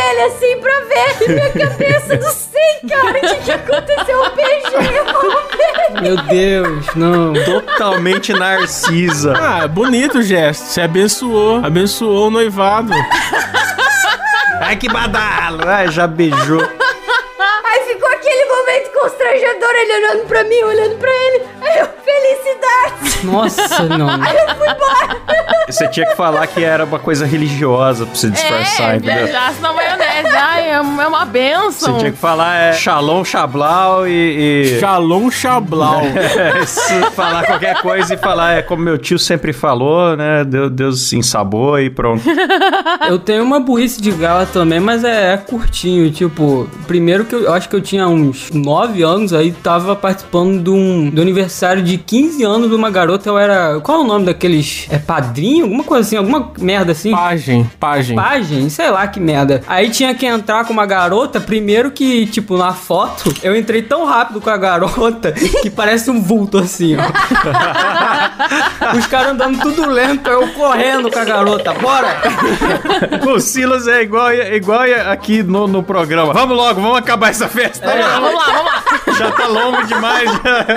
[0.10, 4.24] dele assim pra ver e minha cabeça não sei, cara, o que, que aconteceu?
[4.24, 6.02] Eu beijei a.
[6.02, 7.34] Meu Deus, não.
[7.34, 9.34] Totalmente narcisa.
[9.36, 10.63] Ah, bonito o gesto.
[10.63, 11.63] Você abençoou.
[11.63, 12.93] Abençoou o noivado.
[14.62, 15.67] Ai, que badalo!
[15.67, 16.62] Ai, já beijou.
[16.62, 21.49] Aí ficou aquele momento constrangedor, ele olhando pra mim, olhando pra ele.
[22.80, 23.32] Aí eu!
[23.32, 24.08] Nossa, não.
[25.68, 29.26] Você tinha que falar que era uma coisa religiosa pra você disfarçar, é, entendeu?
[29.26, 30.36] viajasse na maionese.
[30.36, 31.94] Ai, é uma é uma benção.
[31.94, 34.74] Você tinha que falar é Shalom, Shablau e.
[34.74, 34.80] e...
[34.80, 36.02] Shalom Shablau.
[36.40, 40.44] É, se falar qualquer coisa e falar, é como meu tio sempre falou, né?
[40.44, 42.24] Deus, Deus ensabou e pronto.
[43.08, 46.10] Eu tenho uma burrice de gala também, mas é, é curtinho.
[46.12, 50.64] Tipo, primeiro que eu, eu acho que eu tinha uns 9 anos, aí tava participando
[50.64, 53.30] de um, do aniversário de 15 anos de uma garota.
[53.30, 53.80] Eu era.
[53.82, 54.88] Qual é o nome daqueles.
[54.89, 55.65] É padrinho?
[55.65, 57.12] Alguma coisa assim, alguma merda assim.
[57.12, 58.15] Pagem, pagem.
[58.15, 59.62] Pagem, sei lá que merda.
[59.67, 64.06] Aí tinha que entrar com uma garota, primeiro que, tipo, na foto, eu entrei tão
[64.06, 66.99] rápido com a garota que parece um vulto assim, ó.
[68.97, 71.73] Os caras andando tudo lento, eu correndo com a garota.
[71.73, 72.17] Bora!
[73.28, 76.34] O Silas é igual, é igual aqui no, no programa.
[76.34, 77.86] Vamos logo, vamos acabar essa festa.
[77.86, 78.84] Vamos lá, vamos lá, vamos lá.
[79.17, 80.30] Já tá longo demais.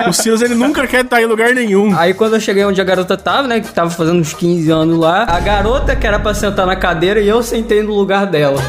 [0.08, 1.96] O Silas, ele nunca quer estar em lugar nenhum.
[1.96, 3.60] Aí quando eu cheguei onde a garota tava, né?
[3.60, 7.20] Que tava fazendo uns 15 anos lá, a garota que era pra sentar na cadeira
[7.20, 8.60] e eu sentei no lugar dela.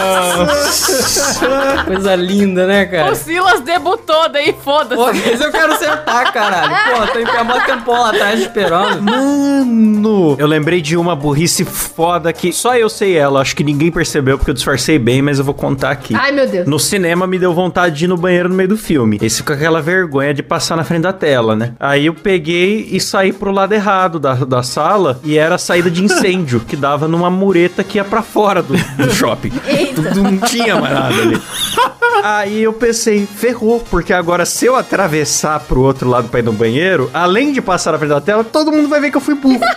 [1.86, 3.12] Coisa linda, né, cara?
[3.12, 5.22] O Silas debutou, daí Pô, foda-se.
[5.30, 6.70] mas eu quero sentar, caralho.
[6.70, 9.02] Pô, tô em pé há mó tempão lá atrás esperando.
[9.02, 13.40] Mano, eu lembrei de uma burrice foda que só eu sei ela.
[13.40, 16.14] Acho que ninguém percebeu porque eu disfarcei bem, mas eu vou contar aqui.
[16.14, 16.66] Ai, meu Deus.
[16.66, 19.18] No cinema me deu vontade de ir no banheiro no meio do filme.
[19.20, 21.72] Esse com aquela vergonha de passar na frente da tela, né?
[21.78, 25.90] Aí eu peguei e saí pro lado errado da, da sala e era a saída
[25.90, 29.52] de incêndio, que dava numa mureta que ia pra fora do, do shopping.
[29.98, 30.14] Eita.
[30.14, 31.42] Não tinha mais nada ali.
[32.22, 36.52] Aí eu pensei, ferrou, porque agora se eu atravessar pro outro lado pra ir no
[36.52, 39.34] banheiro, além de passar na frente da tela, todo mundo vai ver que eu fui
[39.34, 39.60] burro.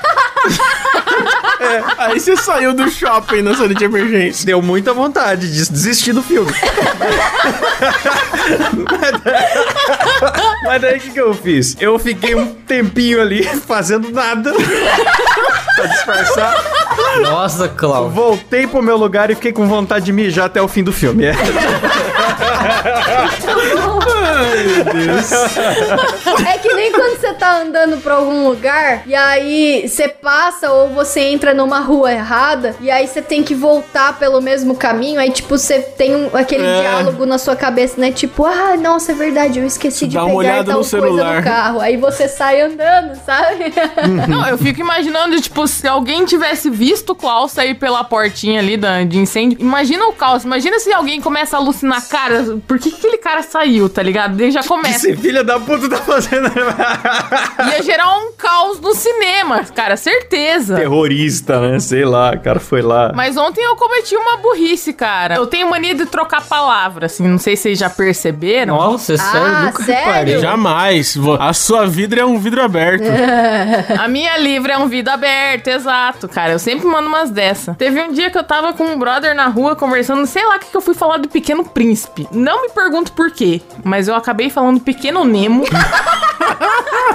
[1.97, 4.45] Aí você saiu do shopping na saída de emergência.
[4.45, 6.51] Deu muita vontade de desistir do filme.
[8.91, 11.77] Mas daí- Mas daí o que, que eu fiz?
[11.79, 14.51] Eu fiquei um tempinho ali fazendo nada
[15.75, 16.61] pra disfarçar.
[17.21, 18.11] Nossa, Cláudio.
[18.11, 21.25] Voltei pro meu lugar e fiquei com vontade de mijar até o fim do filme.
[21.25, 21.33] É.
[26.47, 30.89] É que nem quando você tá andando pra algum lugar e aí você passa ou
[30.89, 35.19] você entra numa rua errada e aí você tem que voltar pelo mesmo caminho.
[35.19, 36.81] Aí, tipo, você tem um- aquele É.
[36.81, 38.11] diálogo na sua cabeça, né?
[38.11, 40.89] Tipo, ah, nossa, é verdade, eu esqueci de dá uma pegar olhada tal no coisa
[41.07, 41.35] celular.
[41.37, 41.79] no carro.
[41.81, 43.73] Aí você sai andando, sabe?
[44.27, 48.77] Não, eu fico imaginando, tipo, se alguém tivesse visto o Klaus sair pela portinha ali
[48.77, 50.43] da, de incêndio, imagina o caos.
[50.43, 54.12] Imagina se alguém começa a alucinar, cara, por que, que aquele cara saiu, tá ligado?
[54.35, 55.07] Daí já começa.
[55.09, 56.49] Esse filho da puta tá fazendo.
[57.71, 60.75] Ia gerar um caos no cinema, cara, certeza.
[60.75, 61.79] Terrorista, né?
[61.79, 63.11] Sei lá, o cara foi lá.
[63.15, 65.35] Mas ontem eu cometi uma burrice, cara.
[65.35, 68.75] Eu tenho mania de trocar palavras, assim, não sei se vocês já perceberam.
[68.77, 70.05] Nossa, é sério, Ah, nunca sério?
[70.05, 70.39] reparei.
[70.39, 71.15] Jamais.
[71.39, 73.03] A sua vidro é um vidro aberto.
[73.99, 76.53] A minha livre é um vida aberta, exato, cara.
[76.53, 77.73] Eu sempre mando umas dessa.
[77.75, 80.59] Teve um dia que eu tava com um brother na rua conversando, sei lá o
[80.59, 82.27] que, que eu fui falar do Pequeno Príncipe.
[82.31, 85.65] Não me pergunto por quê, mas eu acabei falando Pequeno Nemo.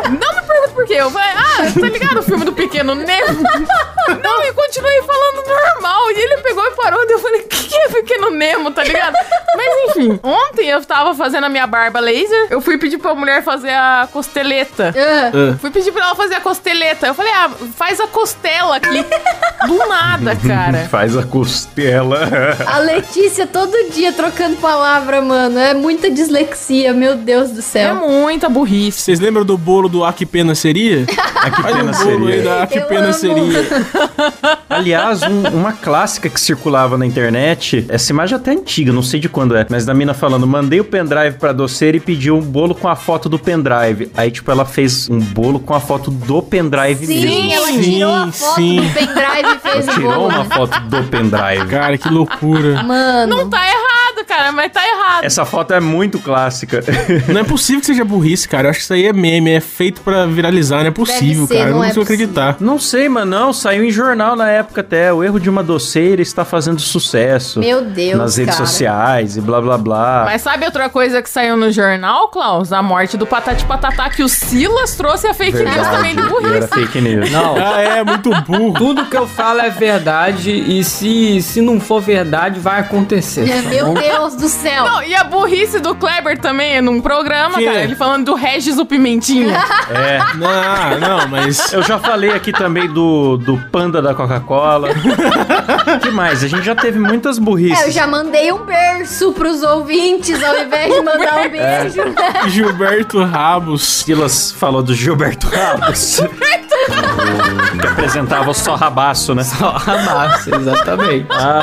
[0.09, 0.95] Não me pergunto por quê.
[0.95, 3.43] Eu falei, ah, tá ligado o filme do Pequeno Nemo?
[4.23, 6.11] Não, e continuei falando normal.
[6.11, 7.05] E ele pegou e parou.
[7.05, 9.15] E eu falei, o que, que é Pequeno Nemo, tá ligado?
[9.57, 12.47] Mas enfim, ontem eu tava fazendo a minha barba laser.
[12.51, 14.95] Eu fui pedir pra mulher fazer a costeleta.
[14.97, 17.07] Ah, Fui pedir pra ela fazer a costeleta.
[17.07, 19.05] Eu falei, ah, faz a costela aqui.
[19.67, 20.87] Do nada, cara.
[20.91, 22.29] Faz a costela.
[22.67, 25.59] a Letícia todo dia trocando palavra, mano.
[25.59, 27.95] É muita dislexia, meu Deus do É céu.
[27.97, 29.01] muita burrice.
[29.03, 31.05] Vocês lembram do bolo do A Que Pena Seria?
[31.49, 32.43] Que Faz pena bolo aí seria.
[32.43, 33.13] da A Que Eu Pena amo.
[33.15, 33.65] Seria.
[34.69, 39.29] Aliás, um- uma clássica que circulava na internet, essa imagem até antiga, não sei de
[39.29, 42.75] quando é, mas da mina falando, mandei o pendrive pra doceira e pediu um bolo
[42.75, 44.11] com a foto do pendrive.
[44.17, 47.53] Aí, tipo, ela fez um bolo com a foto do pendrive Sim, mesmo.
[47.53, 48.77] ela Sim, tirou a foto sim.
[48.81, 50.29] do pendrive e fez Ela o tirou bolo.
[50.29, 50.51] uma né?
[50.53, 51.67] foto do pendrive.
[51.69, 52.83] Cara, que loucura.
[52.83, 53.37] Mano.
[53.37, 53.88] Não tá errado,
[54.25, 55.25] cara, mas tá errado.
[55.25, 56.83] Essa foto é muito clássica.
[57.29, 58.67] Não é possível que seja burrice, cara.
[58.67, 60.81] Eu acho que isso aí é meme, é feito pra viralizar.
[60.81, 61.69] Não é possível, ser, cara.
[61.69, 62.27] Eu não não é consigo possível.
[62.27, 62.57] acreditar.
[62.61, 63.53] Não sei, mano, não.
[63.53, 65.13] Saiu em jornal na época até.
[65.13, 67.61] O erro de uma doceira está fazendo sucesso.
[67.61, 68.67] Meu Deus, Nas redes cara.
[68.67, 70.23] sociais e blá blá blá.
[70.27, 72.73] Mas sabe outra coisa que saiu no jornal, Klaus?
[72.73, 76.29] A morte do Patati Patatá, que o Silas trouxe a fake news também de Verdade,
[76.29, 76.57] burrice.
[76.57, 77.31] era fake news.
[77.31, 78.75] Não, Ah, é, muito burro.
[78.75, 83.45] tudo que eu falo é verdade e se, se não for verdade, vai acontecer.
[83.47, 83.89] Meu Deus
[84.37, 84.85] do céu.
[84.85, 87.79] Não, e a burrice do Kleber também é num programa, Que cara.
[87.81, 87.85] é?
[87.85, 89.59] Ele falando do Regis o Pimentinha.
[89.91, 90.19] É.
[90.35, 91.73] Não, não, mas.
[91.73, 94.91] Eu já falei aqui também do, do panda da Coca-Cola.
[96.03, 96.45] que mais?
[96.45, 97.81] A gente já teve muitas burrices.
[97.81, 102.49] É, eu já mandei um berço pros ouvintes ao invés de mandar um beijo, né?
[102.49, 103.83] Gilberto Rabos.
[103.83, 106.21] Silas falou do Gilberto Ramos.
[107.81, 109.43] que apresentava o só rabaço, né?
[110.05, 111.27] Massa, exatamente.
[111.31, 111.63] Ah,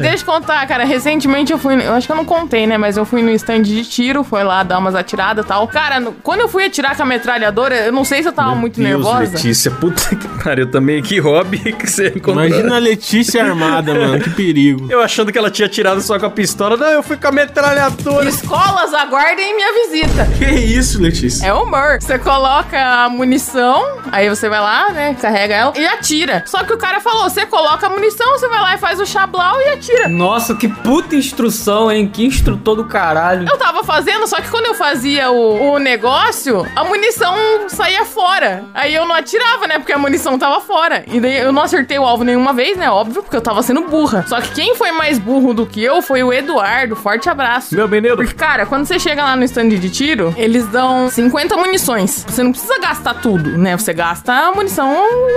[0.00, 0.84] deixa eu contar, cara.
[0.84, 1.74] Recentemente eu fui.
[1.74, 2.76] Eu acho que eu não contei, né?
[2.78, 5.66] Mas eu fui no stand de tiro, foi lá dar umas atiradas e tal.
[5.68, 8.54] Cara, no- quando eu fui atirar com a metralhadora, eu não sei se eu tava
[8.54, 9.32] muito Deus, nervosa.
[9.36, 11.02] Letícia, puta que pariu também.
[11.02, 12.46] Que hobby que você encontrou.
[12.46, 14.20] Imagina a Letícia armada, mano.
[14.20, 14.86] Que perigo.
[14.90, 16.76] Eu achando que ela tinha tirado só com a pistola.
[16.76, 18.28] Não, eu fui com a metralhadora.
[18.28, 20.26] Escolas, aguardem minha visita.
[20.38, 21.46] Que isso, Letícia?
[21.46, 21.98] É humor.
[22.00, 25.14] Você coloca a munição, aí você vai lá, né?
[25.20, 26.42] Carrega ela e atira.
[26.46, 29.06] Só que o cara falou: você coloca a munição, você vai lá e faz o
[29.06, 30.08] chablau e atira atira.
[30.08, 32.08] Nossa, que puta instrução, hein?
[32.12, 33.48] Que instrutor do caralho.
[33.48, 37.34] Eu tava fazendo, só que quando eu fazia o, o negócio, a munição
[37.68, 38.64] saía fora.
[38.74, 39.78] Aí eu não atirava, né?
[39.78, 41.04] Porque a munição tava fora.
[41.06, 42.90] E daí eu não acertei o alvo nenhuma vez, né?
[42.90, 44.24] Óbvio, porque eu tava sendo burra.
[44.28, 46.94] Só que quem foi mais burro do que eu foi o Eduardo.
[46.96, 47.74] Forte abraço.
[47.74, 48.16] Meu menino.
[48.16, 52.24] Porque, cara, quando você chega lá no stand de tiro, eles dão 50 munições.
[52.28, 53.76] Você não precisa gastar tudo, né?
[53.76, 54.90] Você gasta a munição,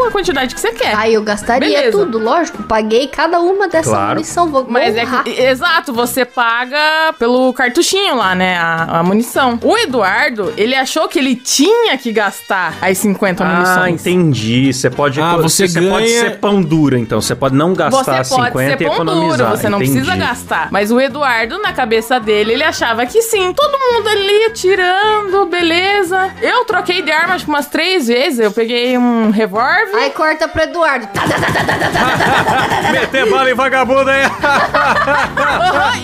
[0.07, 0.95] a quantidade que você quer.
[0.95, 1.97] Aí eu gastaria Beleza.
[1.97, 2.63] tudo, lógico.
[2.63, 4.15] Paguei cada uma dessa Claro.
[4.15, 4.42] munição.
[4.47, 8.57] Vou Mas é que, exato, você paga pelo cartuchinho lá, né?
[8.57, 9.59] A, a munição.
[9.63, 14.01] O Eduardo, ele achou que ele tinha que gastar as 50 Ah, munições.
[14.01, 14.71] entendi.
[14.73, 17.21] Você pode, Ah, você você pode ganha- ser pão dura, então.
[17.21, 19.37] Você pode não gastar Você pode 50 ser e pão economizar.
[19.47, 19.99] duro, você não Entendi.
[19.99, 20.67] precisa gastar.
[20.71, 23.53] Mas o Eduardo, na cabeça dele, ele achava que sim.
[23.53, 26.31] Todo mundo ali atirando, beleza.
[26.41, 28.39] Eu troquei de arma acho que umas três vezes.
[28.39, 29.95] Eu peguei um revólver.
[29.95, 31.07] Aí corta pro Eduardo.
[32.91, 34.23] Meter bala em vagabundo aí.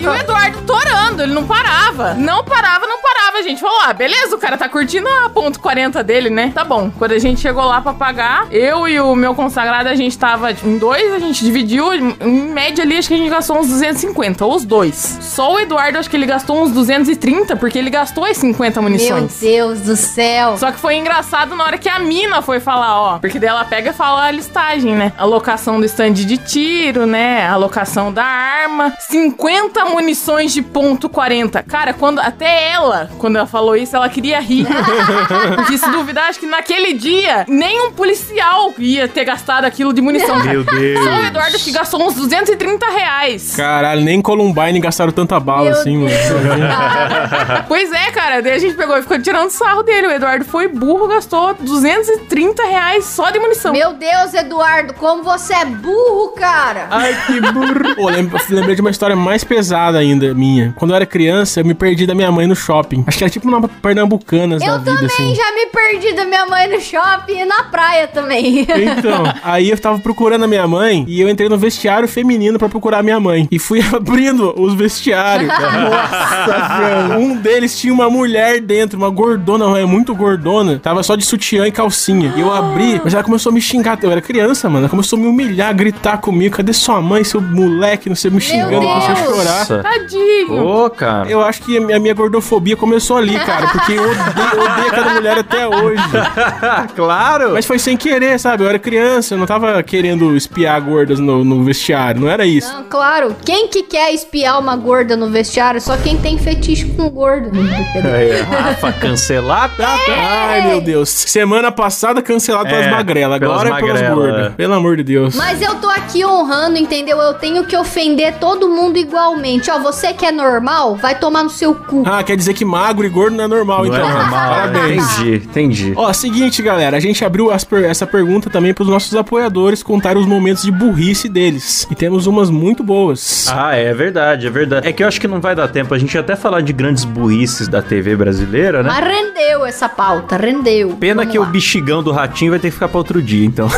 [0.00, 2.14] E o Eduardo torando, ele não parava.
[2.14, 3.60] Não parava, não parava, gente.
[3.60, 6.52] Falou, ah, beleza, o cara tá curtindo a ponto 40 dele, né?
[6.54, 6.90] Tá bom.
[6.98, 10.50] Quando a gente chegou lá pra pagar, eu e o meu consagrado, a gente tava
[10.52, 11.92] em dois, a gente dividiu.
[11.94, 15.18] Em média ali, acho que a gente gastou uns 250, ou os dois.
[15.20, 18.90] Só o Eduardo, acho que ele gastou uns 230, porque ele gastou as 50 Meu
[18.90, 19.40] munições.
[19.40, 20.56] Deus do céu.
[20.56, 23.18] Só que foi engraçado na hora que a mina foi falar, ó.
[23.18, 25.12] Porque daí ela pega e fala a listagem, né?
[25.18, 27.46] A locação do stand de tiro, né?
[27.46, 28.92] A locação da arma.
[29.00, 31.62] 50 munições de ponto 40.
[31.62, 34.66] Cara, quando até ela, quando ela falou isso, ela queria rir.
[35.56, 40.00] Porque se duvidar, acho que naquele dia, nem um policial ia ter gastado aquilo de
[40.00, 40.38] munição.
[40.44, 41.04] Meu Deus.
[41.04, 43.54] Só o Eduardo que gastou uns 230 reais.
[43.56, 46.10] Caralho, nem em Columbine gastaram tanta bala Meu assim, mano.
[47.68, 48.42] Pois é, cara.
[48.42, 50.08] Daí a gente pegou e ficou tirando sarro dele.
[50.08, 53.72] O Eduardo foi burro, gastou 230 reais só de munição.
[53.72, 56.86] Meu Deus, Eduardo, como você é burro, cara.
[56.90, 57.99] Ai, que burro.
[58.00, 60.72] Pô, lem- lembrei de uma história mais pesada ainda, minha.
[60.76, 63.04] Quando eu era criança, eu me perdi da minha mãe no shopping.
[63.06, 65.34] Acho que era tipo uma Pernambucanas da Eu vida, também assim.
[65.34, 68.66] já me perdi da minha mãe no shopping e na praia também.
[69.00, 72.68] Então, aí eu tava procurando a minha mãe e eu entrei no vestiário feminino pra
[72.68, 73.46] procurar a minha mãe.
[73.50, 75.48] E fui abrindo os vestiários.
[75.48, 77.20] Nossa, velho.
[77.20, 80.78] Um deles tinha uma mulher dentro, uma gordona, uma muito gordona.
[80.78, 82.32] Tava só de sutiã e calcinha.
[82.36, 83.98] E eu abri, mas ela começou a me xingar.
[84.02, 84.84] Eu era criança, mano.
[84.84, 86.56] Ela começou a me humilhar, gritar comigo.
[86.56, 87.89] Cadê sua mãe, seu moleque?
[88.06, 88.86] Não sei, me xingando.
[88.86, 89.58] Começou a chorar.
[89.58, 89.78] Nossa.
[89.82, 90.66] Tadinho.
[90.66, 91.28] Ô, cara.
[91.30, 93.68] Eu acho que a minha, gordofobia começou ali, cara.
[93.68, 96.02] Porque eu odeio, odeio aquela mulher até hoje.
[96.94, 97.52] claro.
[97.52, 98.64] Mas foi sem querer, sabe?
[98.64, 102.72] Eu era criança, eu não tava querendo espiar gordas no, no vestiário, não era isso.
[102.72, 105.80] Não, claro, quem que quer espiar uma gorda no vestiário?
[105.80, 107.50] Só quem tem fetiche com gordo.
[107.94, 109.72] Aí, Rafa, cancelado.
[109.80, 111.08] Ai, meu Deus.
[111.08, 114.46] Semana passada cancelado pelas É, magrelas, pelas agora é pelas magrela, gordas.
[114.46, 114.50] é.
[114.50, 115.34] Pelo amor de Deus.
[115.34, 117.18] Mas eu tô aqui honrando, entendeu?
[117.18, 119.70] Eu tenho que ofender todo mundo igualmente.
[119.70, 122.02] Ó, você que é normal, vai tomar no seu cu.
[122.06, 124.08] Ah, quer dizer que magro e gordo não é normal, Não então.
[124.08, 124.48] é normal.
[124.50, 125.18] Parabéns.
[125.18, 125.92] Entendi, entendi.
[125.96, 130.20] Ó, seguinte, galera, a gente abriu as per- essa pergunta também pros nossos apoiadores contarem
[130.20, 131.86] os momentos de burrice deles.
[131.90, 133.48] E temos umas muito boas.
[133.52, 134.86] Ah, é verdade, é verdade.
[134.88, 137.04] É que eu acho que não vai dar tempo a gente até falar de grandes
[137.04, 138.90] burrices da TV brasileira, né?
[138.90, 140.90] Mas rendeu essa pauta, rendeu.
[141.00, 141.46] Pena Vamos que lá.
[141.46, 143.68] o bexigão do ratinho vai ter que ficar pra outro dia, então.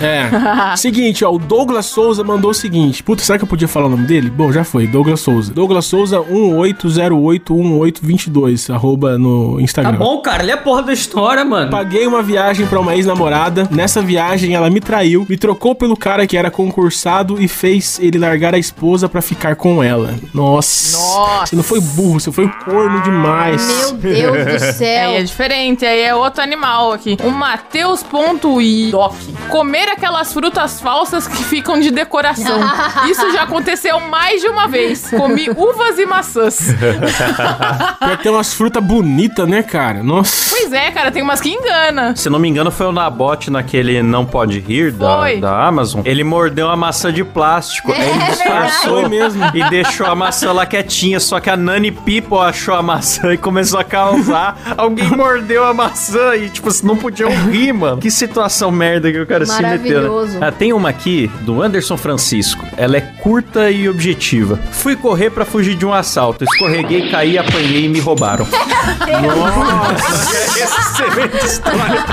[0.00, 0.76] É.
[0.76, 3.02] seguinte, ó, o Douglas Souza mandou o seguinte.
[3.02, 4.30] Puta, será que eu podia falar o nome dele?
[4.30, 5.52] Bom, já foi, Douglas Souza.
[5.52, 9.98] Douglas Souza 18081822, arroba no Tá Instagram.
[9.98, 10.42] bom, cara.
[10.42, 11.70] Lê a porra da história, mano.
[11.70, 13.68] Paguei uma viagem pra uma ex-namorada.
[13.70, 18.18] Nessa viagem, ela me traiu, me trocou pelo cara que era concursado e fez ele
[18.18, 20.14] largar a esposa pra ficar com ela.
[20.34, 20.98] Nossa.
[20.98, 21.46] Nossa.
[21.46, 23.66] Você não foi burro, você foi corno demais.
[23.66, 25.08] Meu Deus do céu.
[25.10, 27.16] Aí é diferente, aí é outro animal aqui.
[27.24, 29.14] O Mateus.i Doc.
[29.48, 32.58] Comer aquelas frutas falsas que ficam de decoração.
[33.10, 35.10] Isso já aconteceu mais de uma vez.
[35.10, 36.58] Comi uvas e maçãs.
[38.22, 40.02] Tem umas frutas bonitas, né, cara?
[40.02, 40.48] Nossa.
[40.50, 42.14] Pois é, cara, tem umas que engana.
[42.16, 46.02] Se não me engano, foi o Nabote naquele Não Pode Rir da, da Amazon.
[46.04, 47.92] Ele mordeu uma maçã de plástico.
[47.92, 49.44] aí ele É disfarçou Foi mesmo.
[49.54, 51.20] e deixou a maçã lá quietinha.
[51.20, 54.58] Só que a Nani People achou a maçã e começou a causar.
[54.76, 57.98] Alguém mordeu a maçã e, tipo, não podiam rir, mano.
[57.98, 59.68] Que situação merda que o cara se meteu.
[59.68, 60.38] Maravilhoso.
[60.38, 60.46] Né?
[60.48, 62.64] Ah, tem uma aqui do Anderson Francisco.
[62.76, 64.58] Ela é curta e objetiva.
[64.72, 66.44] Fui correr pra fugir de um assalto.
[66.44, 68.46] Escorreguei, caí, apanhei e me roubaram.
[70.56, 72.06] Excelente história.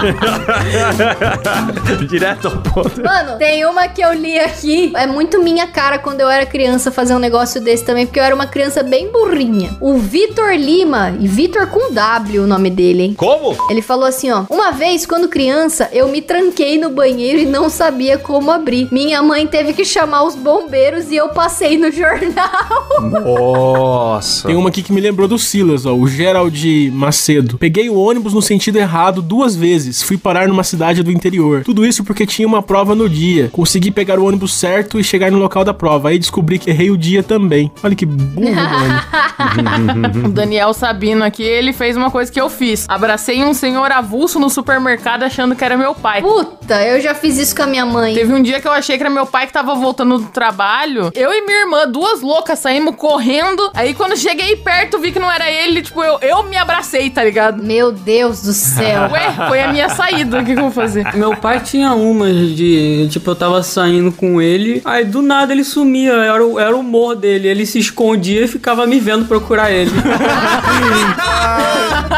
[2.05, 3.01] Direto ao ponto.
[3.01, 4.91] Mano, tem uma que eu li aqui.
[4.93, 8.23] É muito minha cara quando eu era criança fazer um negócio desse também, porque eu
[8.23, 9.73] era uma criança bem burrinha.
[9.79, 13.13] O Vitor Lima, e Vitor com W o nome dele, hein?
[13.13, 13.55] Como?
[13.69, 17.69] Ele falou assim, ó: "Uma vez quando criança, eu me tranquei no banheiro e não
[17.69, 18.89] sabia como abrir.
[18.91, 22.87] Minha mãe teve que chamar os bombeiros E eu passei no jornal.
[23.01, 24.47] Nossa.
[24.47, 27.57] Tem uma aqui que me lembrou do Silas, ó, o Gerald Macedo.
[27.57, 30.01] Peguei o ônibus no sentido errado duas vezes.
[30.01, 31.63] Fui parar numa cidade do interior.
[31.63, 33.49] Tudo isso porque tinha uma prova no dia.
[33.51, 36.09] Consegui pegar o ônibus certo e chegar no local da prova.
[36.09, 37.71] Aí descobri que errei o dia também.
[37.83, 40.25] Olha que burro, mano.
[40.25, 42.85] O Daniel Sabino aqui, ele fez uma coisa que eu fiz.
[42.87, 46.21] Abracei um senhor avulso no supermercado achando que era meu pai.
[46.21, 48.13] Puta, eu já fiz isso com a minha mãe.
[48.13, 50.94] Teve um dia que eu achei que era meu pai que tava voltando do trabalho.
[51.13, 53.71] Eu e minha irmã, duas loucas, saímos correndo.
[53.73, 55.81] Aí quando cheguei perto, vi que não era ele.
[55.81, 57.61] Tipo, eu, eu me abracei, tá ligado?
[57.63, 59.09] Meu Deus do céu.
[59.11, 60.39] Ué, foi a minha saída.
[60.39, 61.05] O que, que eu vou fazer?
[61.15, 63.07] Meu pai tinha umas de.
[63.09, 66.79] Tipo, eu tava saindo com ele, aí do nada ele sumia, era o, era o
[66.79, 67.47] humor dele.
[67.47, 69.91] Ele se escondia e ficava me vendo procurar ele.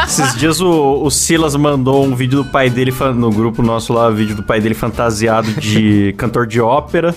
[0.06, 4.10] Esses dias o, o Silas mandou um vídeo do pai dele no grupo nosso lá,
[4.10, 7.14] vídeo do pai dele fantasiado de cantor de ópera.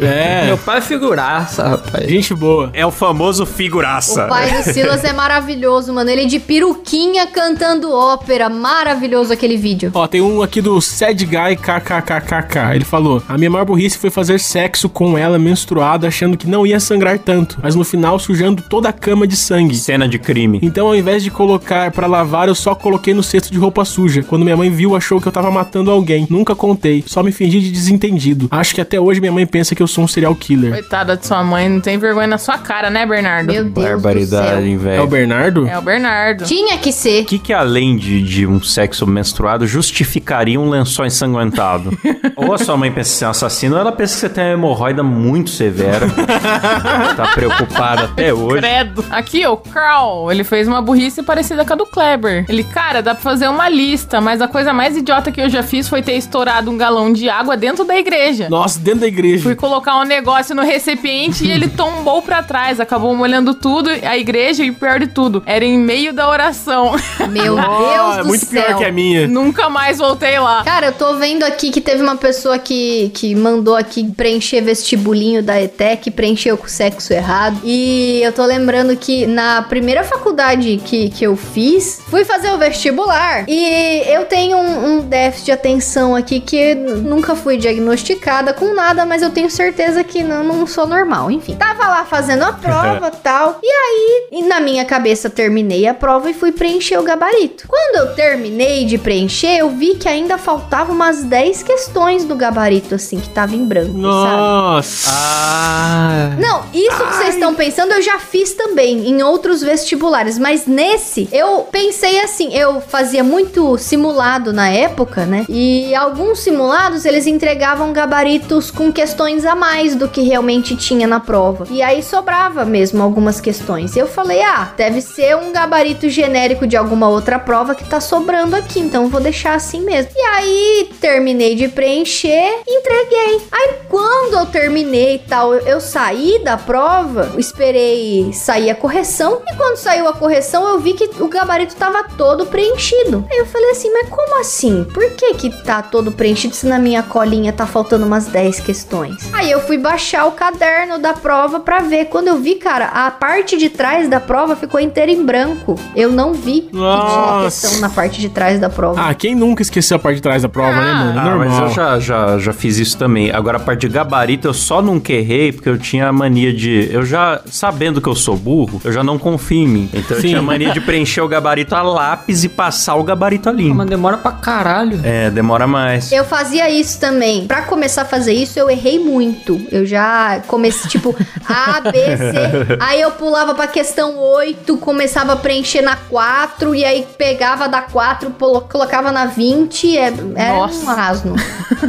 [0.00, 2.08] É, Meu pai é figuraça, rapaz.
[2.08, 2.70] gente boa.
[2.72, 4.26] É o famoso figuraça.
[4.26, 6.08] O pai do Silas é maravilhoso, mano.
[6.08, 8.48] Ele de peruquinha cantando ópera.
[8.48, 9.90] Maravilhoso aquele vídeo.
[9.92, 12.74] Ó, tem um aqui do Sad Guy KKKKK.
[12.74, 16.66] Ele falou: A minha maior burrice foi fazer sexo com ela menstruada, achando que não
[16.66, 19.74] ia sangrar tanto, mas no final sujando toda a cama de sangue.
[19.74, 20.60] Cena de crime.
[20.62, 24.22] Então, ao invés de colocar pra lavar, eu só coloquei no cesto de roupa suja.
[24.22, 26.26] Quando minha mãe viu, achou que eu tava matando alguém.
[26.30, 28.48] Nunca contei, só me fingi de desentendido.
[28.50, 30.83] Acho que até hoje minha mãe pensa que eu sou um serial killer.
[30.84, 33.50] Coitada de sua mãe, não tem vergonha na sua cara, né, Bernardo?
[33.50, 34.68] Meu Deus Barbaridade, céu.
[34.68, 35.06] É o velho.
[35.06, 35.66] Bernardo?
[35.66, 36.44] É o Bernardo.
[36.44, 37.22] Tinha que ser.
[37.22, 41.98] O que, que além de, de um sexo menstruado justificaria um lençol ensanguentado?
[42.36, 44.28] ou a sua mãe pensa que você é um assassino, ou ela pensa que você
[44.28, 46.06] tem uma hemorroida muito severa.
[47.16, 48.58] tá preocupada até hoje.
[48.58, 49.04] Credo.
[49.10, 52.44] Aqui, o Carl, ele fez uma burrice parecida com a do Kleber.
[52.46, 55.62] Ele, cara, dá pra fazer uma lista, mas a coisa mais idiota que eu já
[55.62, 58.50] fiz foi ter estourado um galão de água dentro da igreja.
[58.50, 59.42] Nossa, dentro da igreja.
[59.42, 64.16] Fui colocar um negócio no recipiente e ele tombou pra trás, acabou molhando tudo, a
[64.18, 66.94] igreja e pior de tudo, era em meio da oração.
[67.30, 68.62] Meu Oh, Deus é do muito céu.
[68.64, 69.26] pior que a minha.
[69.28, 70.62] Nunca mais voltei lá.
[70.64, 75.42] Cara, eu tô vendo aqui que teve uma pessoa que, que mandou aqui preencher vestibulinho
[75.42, 77.58] da ETEC, preencheu com sexo errado.
[77.64, 82.58] E eu tô lembrando que na primeira faculdade que, que eu fiz, fui fazer o
[82.58, 83.44] vestibular.
[83.48, 89.06] E eu tenho um, um déficit de atenção aqui que nunca fui diagnosticada com nada,
[89.06, 91.30] mas eu tenho certeza que não, não sou normal.
[91.30, 93.58] Enfim, tava lá fazendo a prova tal.
[93.62, 97.66] E aí, na minha cabeça, terminei a prova e fui preencher o gabarito.
[97.68, 102.94] Quando eu terminei de preencher, eu vi que ainda faltava umas 10 questões do gabarito,
[102.94, 104.00] assim, que tava em branco, sabe?
[104.02, 105.10] Nossa.
[105.12, 106.34] Ah.
[106.38, 111.28] Não, isso que vocês estão pensando eu já fiz também em outros vestibulares, mas nesse
[111.32, 115.44] eu pensei assim, eu fazia muito simulado na época, né?
[115.48, 121.20] E alguns simulados eles entregavam gabaritos com questões a mais do que realmente tinha na
[121.20, 121.66] prova.
[121.70, 123.96] E aí sobrava mesmo algumas questões.
[123.96, 128.56] Eu falei: "Ah, deve ser um gabarito genérico de alguma outra prova que tá sobrando
[128.56, 130.12] aqui, então vou deixar assim mesmo".
[130.14, 133.40] E aí terminei de preencher, entreguei.
[133.52, 139.42] Aí quando eu terminei e tal, eu saí da prova, esperei sair a correção.
[139.48, 143.24] E quando saiu a correção, eu vi que o gabarito tava todo preenchido.
[143.30, 144.84] Aí eu falei assim, mas como assim?
[144.84, 149.32] Por que que tá todo preenchido se na minha colinha tá faltando umas 10 questões?
[149.32, 152.06] Aí eu fui baixar o caderno da prova pra ver.
[152.06, 155.78] Quando eu vi, cara, a parte de trás da prova ficou inteira em branco.
[155.96, 157.44] Eu não vi que tinha Nossa.
[157.68, 159.08] questão na parte de trás da prova.
[159.08, 161.18] Ah, quem nunca esqueceu a parte de trás da prova, né, mano?
[161.20, 161.38] Ah, Normal.
[161.48, 163.30] mas eu já, já, já fiz isso também.
[163.32, 166.88] Agora, a parte de gabarito, eu só nunca errei porque eu tinha a mania de.
[166.92, 169.90] Eu já, sabendo que eu sou burro, eu já não confio em mim.
[169.94, 170.28] Então eu Sim.
[170.28, 173.76] tinha a mania de preencher o gabarito a lápis e passar o gabarito a limpo.
[173.76, 175.00] Mas demora pra caralho.
[175.02, 176.12] É, demora mais.
[176.12, 177.46] Eu fazia isso também.
[177.46, 179.60] Pra começar a fazer isso, eu errei muito.
[179.72, 181.14] Eu já comecei, tipo,
[181.48, 182.76] A, B, C.
[182.80, 187.82] Aí eu pulava pra questão 8, começava a preencher na 4, e aí pegava da
[187.82, 189.96] 4, polo- colocava na 20.
[189.98, 190.10] É,
[190.52, 190.84] Nossa.
[190.84, 191.34] um asno.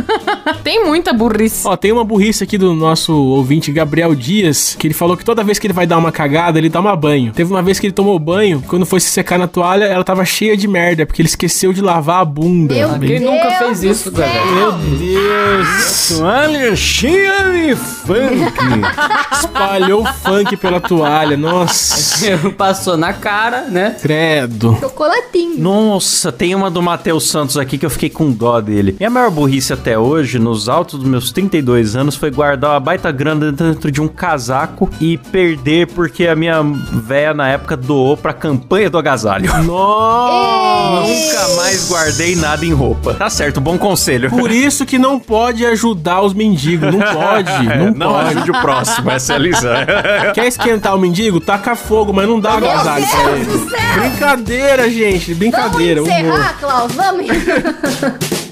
[0.64, 1.68] Tem muita burrice.
[1.68, 5.44] Ó, tem uma burrice aqui do nosso ouvinte Gabriel Dias, que ele falou que toda
[5.44, 7.32] vez que ele vai dar uma cagada, ele toma banho.
[7.32, 10.24] Teve uma vez que ele tomou banho, quando foi se secar na toalha, ela tava
[10.26, 12.74] cheia de merda, porque ele esqueceu de lavar a bunda.
[12.74, 14.14] Meu Quem nunca Deus fez isso, céu.
[14.14, 14.46] galera?
[14.46, 16.10] Meu Deus!
[16.18, 18.35] Toalha cheia de funk.
[19.32, 21.38] Espalhou funk pela toalha.
[21.38, 23.96] Nossa, Passou na cara, né?
[24.02, 24.78] credo.
[24.80, 25.60] Chocolatinho.
[25.60, 28.96] Nossa, tem uma do Matheus Santos aqui que eu fiquei com dó dele.
[29.00, 33.12] Minha maior burrice até hoje, nos altos dos meus 32 anos, foi guardar uma baita
[33.12, 38.34] grana dentro de um casaco e perder porque a minha véia na época doou pra
[38.34, 39.52] campanha do agasalho.
[39.64, 40.76] Nossa!
[41.02, 43.14] Não Nunca mais guardei nada em roupa.
[43.14, 44.30] Tá certo, bom conselho.
[44.30, 46.94] Por isso que não pode ajudar os mendigos.
[46.94, 48.25] Não pode, não, não pode.
[48.26, 49.72] Ajude o próximo, essa é a lição.
[50.34, 51.40] Quer esquentar o mendigo?
[51.40, 53.46] Taca fogo, mas não dá agasalho pra Deus ele.
[53.46, 53.80] do céu!
[54.00, 55.34] Brincadeira, gente.
[55.34, 56.02] Brincadeira.
[56.02, 56.34] Vamos humor.
[56.34, 56.92] encerrar, Klaus?
[56.94, 57.26] Vamos.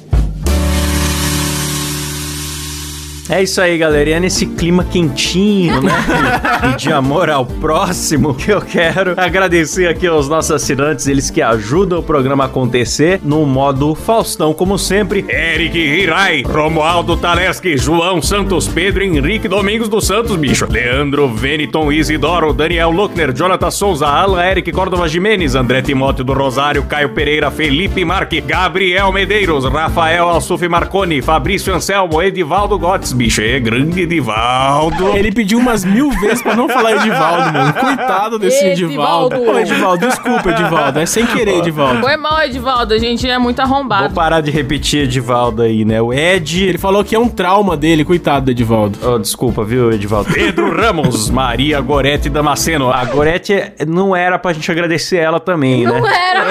[3.30, 4.10] É isso aí, galera.
[4.10, 5.92] E é nesse clima quentinho, né?
[6.74, 11.42] E de amor ao próximo que eu quero agradecer aqui aos nossos assinantes, eles que
[11.42, 15.26] ajudam o programa a acontecer no modo Faustão, como sempre.
[15.28, 20.68] Eric Hirai, Romualdo Taleski, João Santos, Pedro Henrique Domingos dos Santos, bicho.
[20.70, 26.84] Leandro Veniton Isidoro, Daniel Luckner, Jonathan Souza, Alan Eric Córdova Jimenez, André Timóteo do Rosário,
[26.84, 33.42] Caio Pereira, Felipe Marque, Gabriel Medeiros, Rafael Alsuf Marconi, Fabrício Anselmo, Edivaldo Gottes, bicho.
[33.42, 35.10] É grande Edivaldo.
[35.18, 37.74] Ele pediu umas mil vezes pra não falar Edivaldo, mano.
[37.74, 39.36] Coitado desse Edivaldo.
[39.36, 39.52] Edivaldo.
[39.52, 41.00] Ô, Edivaldo, desculpa, Edivaldo.
[41.00, 42.02] É sem querer, Edivaldo.
[42.02, 42.94] Foi mal, Edivaldo.
[42.94, 44.14] A gente é muito Vou arrombado.
[44.14, 46.02] parar de repetir Edivaldo aí, né?
[46.02, 46.64] O Ed.
[46.66, 48.98] Ele falou que é um trauma dele, coitado do Edivaldo.
[49.04, 50.34] Oh, desculpa, viu, Edivaldo?
[50.34, 52.92] Pedro Ramos, Maria Gorete Damasceno.
[52.92, 56.12] A Gorete não era pra gente agradecer ela também, Não né?
[56.32, 56.44] era.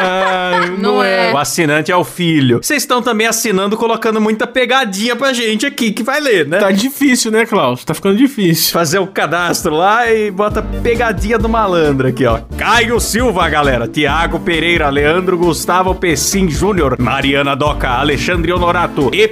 [0.71, 1.33] Não é.
[1.33, 2.61] O assinante é o filho.
[2.63, 6.59] Vocês estão também assinando, colocando muita pegadinha pra gente aqui, que vai ler, né?
[6.59, 7.85] Tá difícil, né, Klaus?
[7.85, 8.73] Tá ficando difícil.
[8.73, 12.41] Fazer o cadastro lá e bota pegadinha do malandro aqui, ó.
[12.57, 13.89] Caio Silva, galera.
[13.89, 19.31] Tiago Pereira, Leandro Gustavo Pessim Júnior, Mariana Doca, Alexandre Honorato e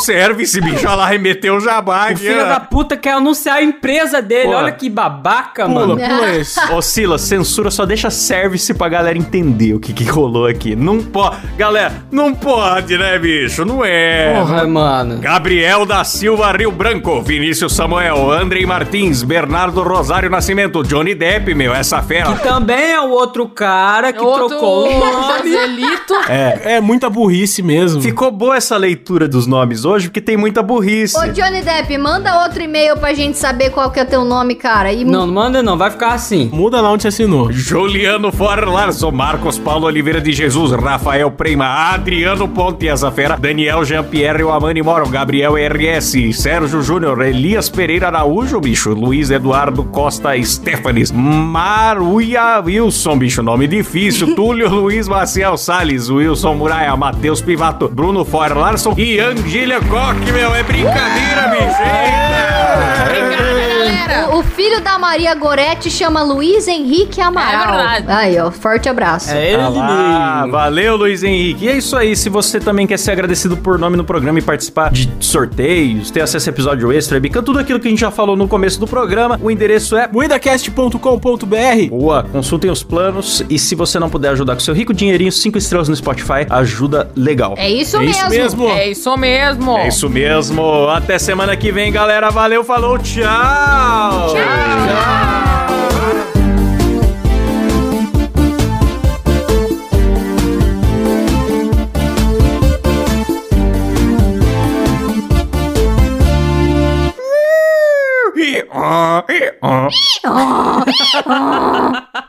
[0.00, 0.86] Service, bicho.
[0.86, 4.48] Olha lá, remeteu o jabá O filho da puta quer anunciar a empresa dele.
[4.48, 4.56] Pô.
[4.56, 5.96] Olha que babaca, Pula, mano.
[5.96, 6.60] pula esse.
[6.72, 10.74] Ô, Silas, censura só deixa service pra galera entender o que, que rolou aqui.
[10.74, 11.36] Não pode.
[11.56, 13.64] Galera, não pode, né, bicho?
[13.64, 14.34] Não é.
[14.34, 15.18] Porra, mano.
[15.20, 21.74] Gabriel da Silva Rio Branco, Vinícius Samuel, Andrei Martins, Bernardo Rosário Nascimento, Johnny Depp, meu,
[21.74, 22.32] essa fera.
[22.36, 25.50] Também é o outro cara que Outro trocou o nome.
[25.50, 26.14] Joselito.
[26.28, 26.76] É.
[26.76, 28.00] É muita burrice mesmo.
[28.00, 31.16] Ficou boa essa leitura dos nomes hoje, porque tem muita burrice.
[31.18, 34.92] Ô, Johnny Depp, manda outro e-mail pra gente saber qual que é teu nome, cara.
[34.92, 36.50] E Não, não manda não, vai ficar assim.
[36.52, 37.50] Muda lá onde você assinou.
[37.52, 44.42] Juliano Forlarson, Marcos Paulo Oliveira de Jesus, Rafael Prema, Adriano Ponte, essa fera, Daniel Jean-Pierre
[44.42, 52.60] Amani Moro, Gabriel RS, Sérgio Júnior, Elias Pereira Araújo, bicho, Luiz Eduardo Costa Stefanes, Maruia
[52.64, 59.18] Wilson, bicho, nome difícil, Túlio Luiz Maciel Salles, Wilson Muraia, Matheus Pivato, Bruno Forlarson e
[59.70, 63.49] Angília Koch, meu, é brincadeira, bicho, eita!
[64.30, 67.74] O, o filho da Maria Gorete chama Luiz Henrique Amaral.
[67.74, 68.04] É verdade.
[68.08, 69.30] Aí, ó, forte abraço.
[69.30, 70.52] É ele Ah, mesmo.
[70.52, 71.64] valeu, Luiz Henrique.
[71.64, 72.14] E é isso aí.
[72.16, 76.20] Se você também quer ser agradecido por nome no programa e participar de sorteios, ter
[76.20, 78.86] acesso a episódio extra, bica, tudo aquilo que a gente já falou no começo do
[78.86, 80.08] programa, o endereço é.
[80.12, 85.32] Moedacast.com.br Boa, consultem os planos e se você não puder ajudar com seu rico dinheirinho,
[85.32, 87.54] cinco estrelas no Spotify, ajuda legal.
[87.56, 88.10] É isso É mesmo.
[88.12, 88.68] isso mesmo.
[88.70, 89.76] É isso mesmo.
[89.78, 90.88] É isso mesmo.
[90.88, 92.30] Até semana que vem, galera.
[92.30, 93.24] Valeu, falou, tchau.
[93.90, 94.30] Ciao.
[110.22, 112.20] Ciao.